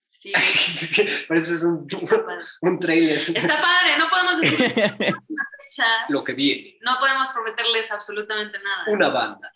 sí, 0.08 0.32
Parece 1.28 1.54
es 1.54 1.62
un, 1.62 1.86
un 2.62 2.78
trailer. 2.78 3.18
Está 3.18 3.60
padre, 3.60 3.96
no 3.98 4.10
podemos 4.10 4.40
decir 4.40 4.58
fecha, 4.70 6.06
Lo 6.08 6.24
que 6.24 6.34
viene. 6.34 6.78
no 6.82 6.98
podemos 6.98 7.28
prometerles 7.30 7.90
absolutamente 7.92 8.58
nada, 8.58 8.84
Una 8.88 9.08
banda. 9.08 9.52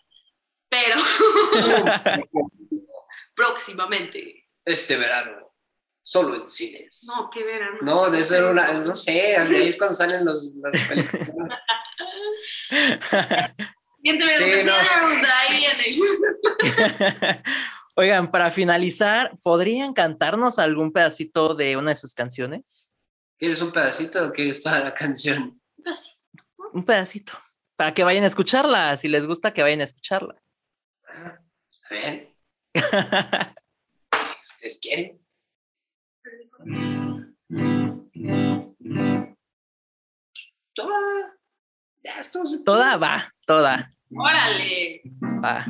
Pero 0.69 0.95
próximamente. 3.35 4.47
Este 4.63 4.97
verano. 4.97 5.53
Solo 6.01 6.35
en 6.35 6.47
cines. 6.47 7.05
No, 7.07 7.29
qué 7.31 7.43
verano. 7.43 7.79
No, 7.81 8.09
debe 8.09 8.23
ser 8.23 8.43
una, 8.43 8.73
no 8.73 8.95
sé, 8.95 9.35
ahí 9.37 9.67
es 9.67 9.77
cuando 9.77 9.95
salen 9.95 10.23
los, 10.23 10.53
las 10.55 10.87
películas. 10.87 11.59
Oigan, 17.95 18.29
para 18.29 18.51
finalizar, 18.51 19.35
¿podrían 19.41 19.93
cantarnos 19.93 20.59
algún 20.59 20.91
pedacito 20.91 21.55
de 21.55 21.75
una 21.75 21.89
de 21.91 21.95
sus 21.95 22.13
canciones? 22.13 22.93
¿Quieres 23.39 23.61
un 23.61 23.71
pedacito 23.71 24.27
o 24.27 24.31
quieres 24.31 24.61
toda 24.61 24.81
la 24.81 24.93
canción? 24.93 25.59
Así. 25.85 26.11
Un 26.73 26.85
pedacito. 26.85 27.33
Para 27.75 27.93
que 27.93 28.03
vayan 28.03 28.25
a 28.25 28.27
escucharla, 28.27 28.95
si 28.97 29.07
les 29.07 29.25
gusta 29.25 29.53
que 29.53 29.63
vayan 29.63 29.81
a 29.81 29.85
escucharla. 29.85 30.35
Ah, 31.15 31.39
Está 31.71 31.95
bien. 31.95 32.29
Si 34.11 34.67
ustedes 34.67 34.79
quieren. 34.81 35.19
Toda. 40.73 41.33
Ya 42.03 42.19
estamos 42.19 42.53
aquí. 42.53 42.63
toda 42.63 42.97
va, 42.97 43.33
toda 43.45 43.91
Órale, 44.11 45.01
va. 45.43 45.65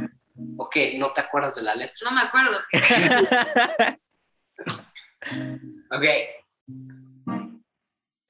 Ok, 0.57 0.75
no 0.97 1.13
te 1.13 1.21
acuerdas 1.21 1.55
de 1.55 1.61
la 1.63 1.75
letra. 1.75 1.95
no 2.03 2.11
me 2.11 2.21
acuerdo. 2.21 2.59
Ok. 5.91 6.05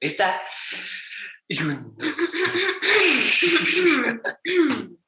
¿Lista? 0.00 0.40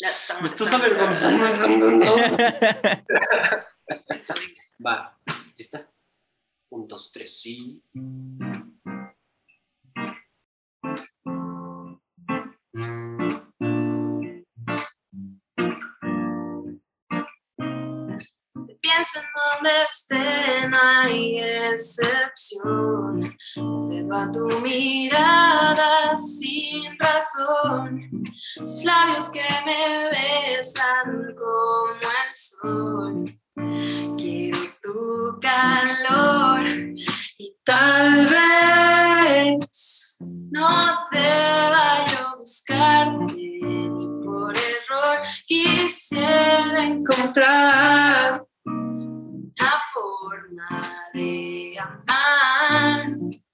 Me 0.00 0.46
estás 0.46 0.72
avergonzando. 0.72 1.90
no. 1.90 2.16
Va. 4.86 5.18
¿Lista? 5.58 5.86
Un, 6.70 6.88
dos, 6.88 7.12
tres, 7.12 7.38
sí. 7.38 7.82
Pienso 18.80 19.20
en 19.20 19.26
donde 19.34 19.82
esté, 19.84 20.68
no 20.68 20.78
hay 20.80 21.38
excepción. 21.72 23.36
Pero 23.54 24.16
a 24.16 24.32
tu 24.32 24.48
mirada 24.60 26.16
sin 26.16 26.98
razón, 26.98 28.09
tus 28.56 28.84
labios 28.84 29.28
que 29.28 29.42
me 29.64 30.08
besan 30.10 31.34
como 31.36 32.00
el 32.00 32.34
sol. 32.34 33.24
Quiero 34.16 34.58
tu 34.82 35.38
calor 35.40 36.66
y 37.38 37.56
tal 37.64 38.26
vez 38.26 40.16
no 40.20 41.08
deba 41.10 42.06
yo 42.06 42.38
buscarte 42.38 43.34
ni 43.34 44.06
por 44.24 44.54
error 44.56 45.18
quisiera 45.46 46.84
encontrar 46.84 48.44
una 48.64 49.72
forma 49.92 51.04
de 51.14 51.76
amar. 51.78 53.06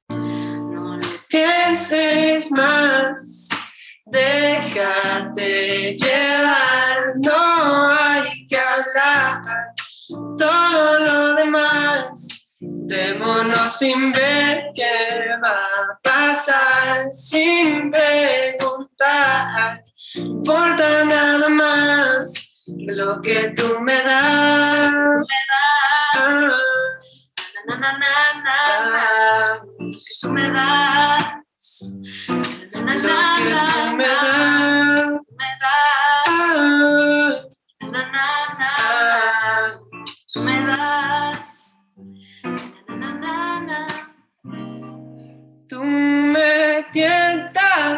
No 0.08 0.96
le 0.96 1.20
pienses 1.28 2.50
más, 2.52 3.05
déjate 4.76 5.96
llevar, 5.96 7.14
no 7.16 7.90
hay 7.90 8.46
que 8.46 8.58
hablar. 8.58 9.42
Todo 10.38 10.98
lo 11.00 11.34
demás, 11.34 12.56
démonos 12.60 13.78
sin 13.78 14.12
ver 14.12 14.70
qué 14.74 15.36
va 15.42 15.64
a 15.64 15.98
pasar, 16.02 17.06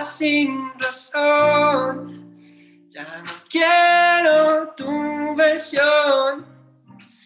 sin 0.00 0.72
razón. 0.78 2.34
Ya 2.88 3.22
no 3.22 3.32
quiero 3.48 4.74
tu 4.76 5.34
versión. 5.36 6.46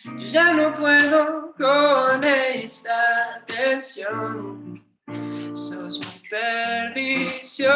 Yo 0.04 0.26
ya 0.26 0.52
no 0.52 0.74
puedo 0.74 1.54
con 1.56 2.24
esta 2.24 3.42
tensión. 3.46 4.84
Sos 5.54 5.98
mi 6.00 6.22
perdición. 6.28 7.72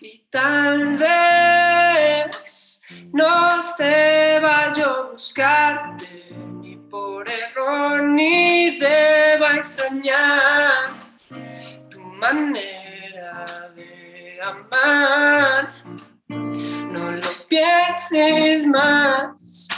Y 0.00 0.18
tal 0.30 0.96
vez 0.96 2.82
no 3.12 3.74
deba 3.78 4.72
yo 4.74 5.10
buscarte 5.10 6.28
ni 6.60 6.76
por 6.76 7.28
error 7.28 8.02
ni 8.02 8.78
deba 8.78 9.56
extrañar 9.56 10.98
tu 11.88 12.00
manera 12.00 13.71
amar. 14.42 15.72
No 16.28 17.12
lo 17.12 17.28
pienses 17.48 18.66
más, 18.66 19.68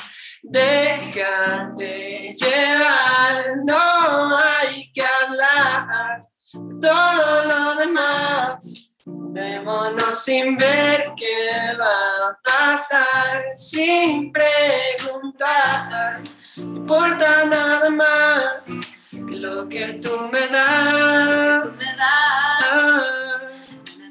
déjate 0.43 2.35
llevar, 2.39 3.57
no 3.65 4.37
hay 4.37 4.91
que 4.93 5.03
hablar 5.03 6.21
de 6.53 6.81
todo 6.81 7.45
lo 7.45 7.75
demás. 7.77 8.97
Démonos 9.07 10.25
sin 10.25 10.57
ver 10.57 11.13
qué 11.17 11.77
va 11.79 12.31
a 12.31 12.39
pasar, 12.45 13.45
sin 13.57 14.33
preguntar, 14.33 16.21
no 16.57 16.63
importa 16.63 17.45
nada 17.45 17.91
más 17.91 18.95
que 19.11 19.37
lo 19.37 19.69
que 19.69 19.95
tú 19.95 20.29
me 20.33 20.47
das. 20.47 21.65
Tú 21.65 21.73
me 21.73 21.97
das. 21.97 23.24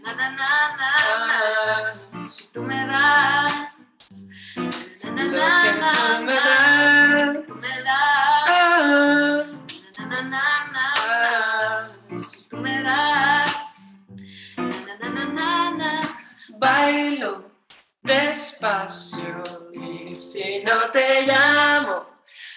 Ah, 0.06 0.14
Na, 0.16 0.30
na, 0.30 0.52
na, 0.80 0.90
ah, 1.32 1.96
Tú 2.54 2.62
me 2.62 2.86
das. 2.88 3.54
Na, 5.04 5.12
na, 5.12 5.24
na, 5.24 5.92
tú 6.18 6.26
me 6.26 6.36
das. 6.36 7.48
Tú 7.48 7.56
me 7.56 7.76
das. 7.84 8.50
Ah, 8.50 9.46
Na, 9.98 10.22
na, 10.22 10.22
na, 10.74 10.86
ah, 10.98 11.90
na. 12.10 12.22
Tú 12.50 12.58
me 12.58 12.84
das. 12.84 13.96
Na, 14.58 15.10
na, 15.10 15.26
na, 15.26 15.72
na, 15.72 16.02
bailo 16.60 17.52
despacio 18.02 19.44
y 19.74 20.14
si 20.16 20.64
no 20.68 20.90
te 20.92 21.26
llamo 21.26 22.06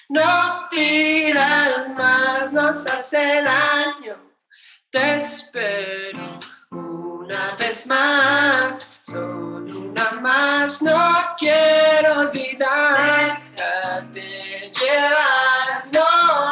No 0.09 0.69
pidas 0.71 1.95
más, 1.95 2.53
nos 2.53 2.87
hace 2.87 3.43
daño. 3.43 4.17
Te 4.91 5.17
espero 5.17 6.36
vez 7.77 7.87
más, 7.87 8.91
solo 9.03 9.91
una 9.91 10.13
más. 10.23 10.81
No 10.81 10.97
quiero 11.39 12.21
olvidar, 12.21 13.43
déjate 13.55 14.73
llevar, 14.73 15.85
no 15.93 16.05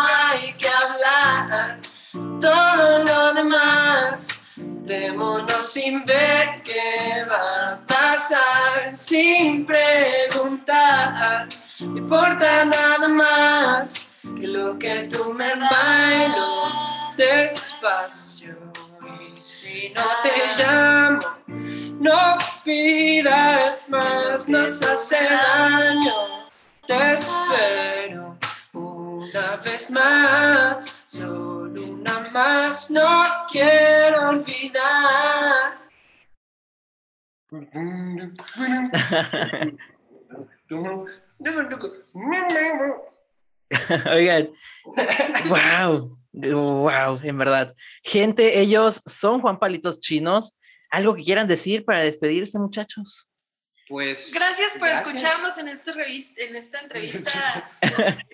hay 0.06 0.52
que 0.54 0.68
hablar. 0.68 1.80
Todo 2.12 3.04
lo 3.04 3.32
demás, 3.32 4.42
démonos 4.56 5.72
sin 5.72 6.04
ver 6.04 6.62
qué 6.62 7.24
va 7.30 7.72
a 7.72 7.86
pasar, 7.86 8.94
sin 8.94 9.64
preguntar. 9.64 11.48
No 11.80 11.96
importa 11.96 12.64
nada 12.66 13.08
más 13.08 14.10
que 14.22 14.46
lo 14.46 14.78
que 14.78 15.08
tú 15.10 15.32
me 15.32 15.54
bailo 15.54 17.14
despacio. 17.16 18.73
Si 19.44 19.90
no 19.90 20.02
te 20.22 20.30
llamo, 20.56 21.20
no 22.00 22.38
pidas 22.64 23.86
más, 23.90 24.48
nos 24.48 24.80
hace 24.80 25.22
daño. 25.22 26.48
Te 26.86 27.12
espero 27.12 28.38
una 28.72 29.56
vez 29.56 29.90
más, 29.90 31.02
solo 31.04 31.88
una 31.88 32.20
más, 32.32 32.90
no 32.90 33.22
quiero 33.52 34.30
olvidar. 34.30 35.76
Oigan, 44.10 44.48
wow, 45.50 46.16
wow, 46.34 47.20
en 47.22 47.38
verdad. 47.38 47.74
Gente, 48.02 48.60
ellos 48.60 49.02
son 49.06 49.40
Juan 49.40 49.58
Palitos 49.58 50.00
Chinos. 50.00 50.58
¿Algo 50.90 51.14
que 51.14 51.24
quieran 51.24 51.48
decir 51.48 51.84
para 51.84 52.00
despedirse, 52.00 52.58
muchachos? 52.58 53.28
Pues. 53.88 54.32
Gracias 54.34 54.72
por 54.72 54.88
gracias. 54.88 55.08
escucharnos 55.08 55.58
en, 55.58 55.68
este 55.68 55.92
en 56.44 56.56
esta 56.56 56.80
entrevista. 56.80 57.70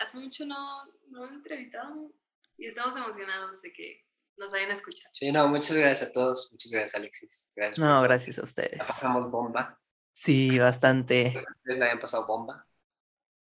Hace 0.00 0.18
mucho 0.18 0.46
no, 0.46 0.84
no 1.08 1.26
lo 1.26 1.32
entrevistábamos 1.34 2.12
y 2.56 2.66
estamos 2.66 2.96
emocionados 2.96 3.60
de 3.62 3.72
que 3.72 4.04
nos 4.36 4.54
hayan 4.54 4.70
escuchado. 4.70 5.10
Sí, 5.12 5.30
no, 5.32 5.48
muchas 5.48 5.76
gracias 5.76 6.08
a 6.08 6.12
todos. 6.12 6.48
Muchas 6.52 6.72
gracias, 6.72 6.94
Alexis. 6.94 7.50
Gracias. 7.54 7.78
No, 7.78 8.00
gracias 8.02 8.38
a 8.38 8.42
ustedes. 8.42 8.78
La 8.78 8.86
pasamos 8.86 9.30
bomba. 9.30 9.78
Sí, 10.12 10.58
bastante. 10.58 11.44
Ustedes 11.58 11.78
la 11.78 11.86
hayan 11.86 11.98
pasado 11.98 12.26
bomba. 12.26 12.66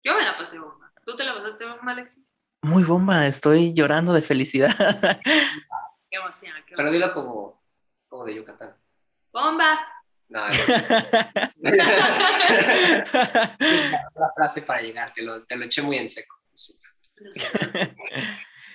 Yo 0.03 0.15
me 0.15 0.23
la 0.23 0.35
pasé 0.37 0.59
bomba. 0.59 0.91
¿Tú 1.05 1.15
te 1.15 1.23
la 1.23 1.33
pasaste 1.33 1.65
bomba, 1.65 1.91
Alexis? 1.91 2.36
Muy 2.67 2.83
bomba, 2.83 3.25
estoy 3.25 3.73
llorando 3.73 4.11
de 4.11 4.21
felicidad. 4.21 4.75
Qué 6.09 6.17
emoción, 6.17 6.53
qué 6.67 6.73
Pero 6.75 6.89
emoción. 6.89 7.01
dilo 7.01 7.13
como, 7.13 7.63
como 8.09 8.25
de 8.25 8.35
Yucatán. 8.35 8.75
¡Bomba! 9.31 9.79
No, 10.27 10.41
no. 10.41 10.47
la 11.61 11.85
frase 14.35 14.63
para 14.63 14.81
llegar, 14.81 15.13
te 15.13 15.23
lo, 15.23 15.45
te 15.45 15.55
lo 15.55 15.63
eché 15.63 15.81
muy 15.81 15.95
en 15.97 16.09
seco. 16.09 16.35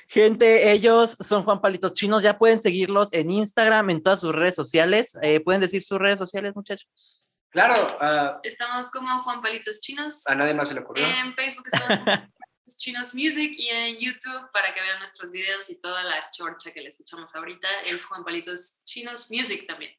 Gente, 0.08 0.72
ellos 0.72 1.18
son 1.20 1.44
Juan 1.44 1.60
Palitos 1.60 1.92
Chinos. 1.92 2.22
Ya 2.22 2.38
pueden 2.38 2.62
seguirlos 2.62 3.12
en 3.12 3.30
Instagram, 3.30 3.90
en 3.90 4.02
todas 4.02 4.20
sus 4.20 4.34
redes 4.34 4.54
sociales. 4.54 5.18
Eh, 5.20 5.40
¿Pueden 5.40 5.60
decir 5.60 5.84
sus 5.84 5.98
redes 5.98 6.18
sociales, 6.18 6.56
muchachos? 6.56 7.26
Claro, 7.50 7.94
ah, 8.00 8.40
Estamos 8.42 8.88
como 8.88 9.22
Juan 9.24 9.42
Palitos 9.42 9.82
Chinos. 9.82 10.26
a 10.26 10.34
nadie 10.34 10.54
más 10.54 10.68
se 10.68 10.74
le 10.74 10.80
ocurrió. 10.80 11.04
En 11.06 11.34
Facebook 11.34 11.66
estamos 11.70 11.98
Chinos 12.76 13.14
Music 13.14 13.52
y 13.56 13.68
en 13.68 13.98
YouTube 13.98 14.50
para 14.52 14.72
que 14.74 14.80
vean 14.80 14.98
nuestros 14.98 15.30
videos 15.30 15.70
y 15.70 15.80
toda 15.80 16.02
la 16.04 16.30
chorcha 16.30 16.72
que 16.72 16.80
les 16.80 17.00
echamos 17.00 17.34
ahorita 17.34 17.68
es 17.86 18.04
Juan 18.04 18.24
Palitos 18.24 18.82
Chinos 18.84 19.30
Music 19.30 19.66
también. 19.66 19.92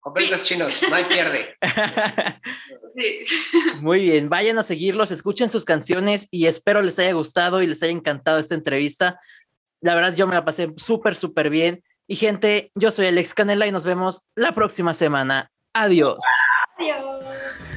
Completos 0.00 0.44
chinos, 0.44 0.82
no 0.88 0.94
hay 0.94 1.04
pierde. 1.04 1.56
Sí. 2.96 3.24
Muy 3.76 4.00
bien, 4.00 4.28
vayan 4.28 4.58
a 4.58 4.64
seguirlos, 4.64 5.12
escuchen 5.12 5.48
sus 5.48 5.64
canciones 5.64 6.26
y 6.32 6.46
espero 6.46 6.82
les 6.82 6.98
haya 6.98 7.12
gustado 7.12 7.62
y 7.62 7.68
les 7.68 7.80
haya 7.84 7.92
encantado 7.92 8.40
esta 8.40 8.56
entrevista. 8.56 9.20
La 9.80 9.94
verdad, 9.94 10.14
yo 10.16 10.26
me 10.26 10.34
la 10.34 10.44
pasé 10.44 10.72
súper, 10.76 11.14
súper 11.14 11.50
bien. 11.50 11.84
Y 12.08 12.16
gente, 12.16 12.72
yo 12.74 12.90
soy 12.90 13.06
Alex 13.06 13.32
Canela 13.32 13.68
y 13.68 13.72
nos 13.72 13.84
vemos 13.84 14.24
la 14.34 14.52
próxima 14.52 14.92
semana. 14.92 15.52
Adiós. 15.72 16.18
Adiós. 16.76 17.69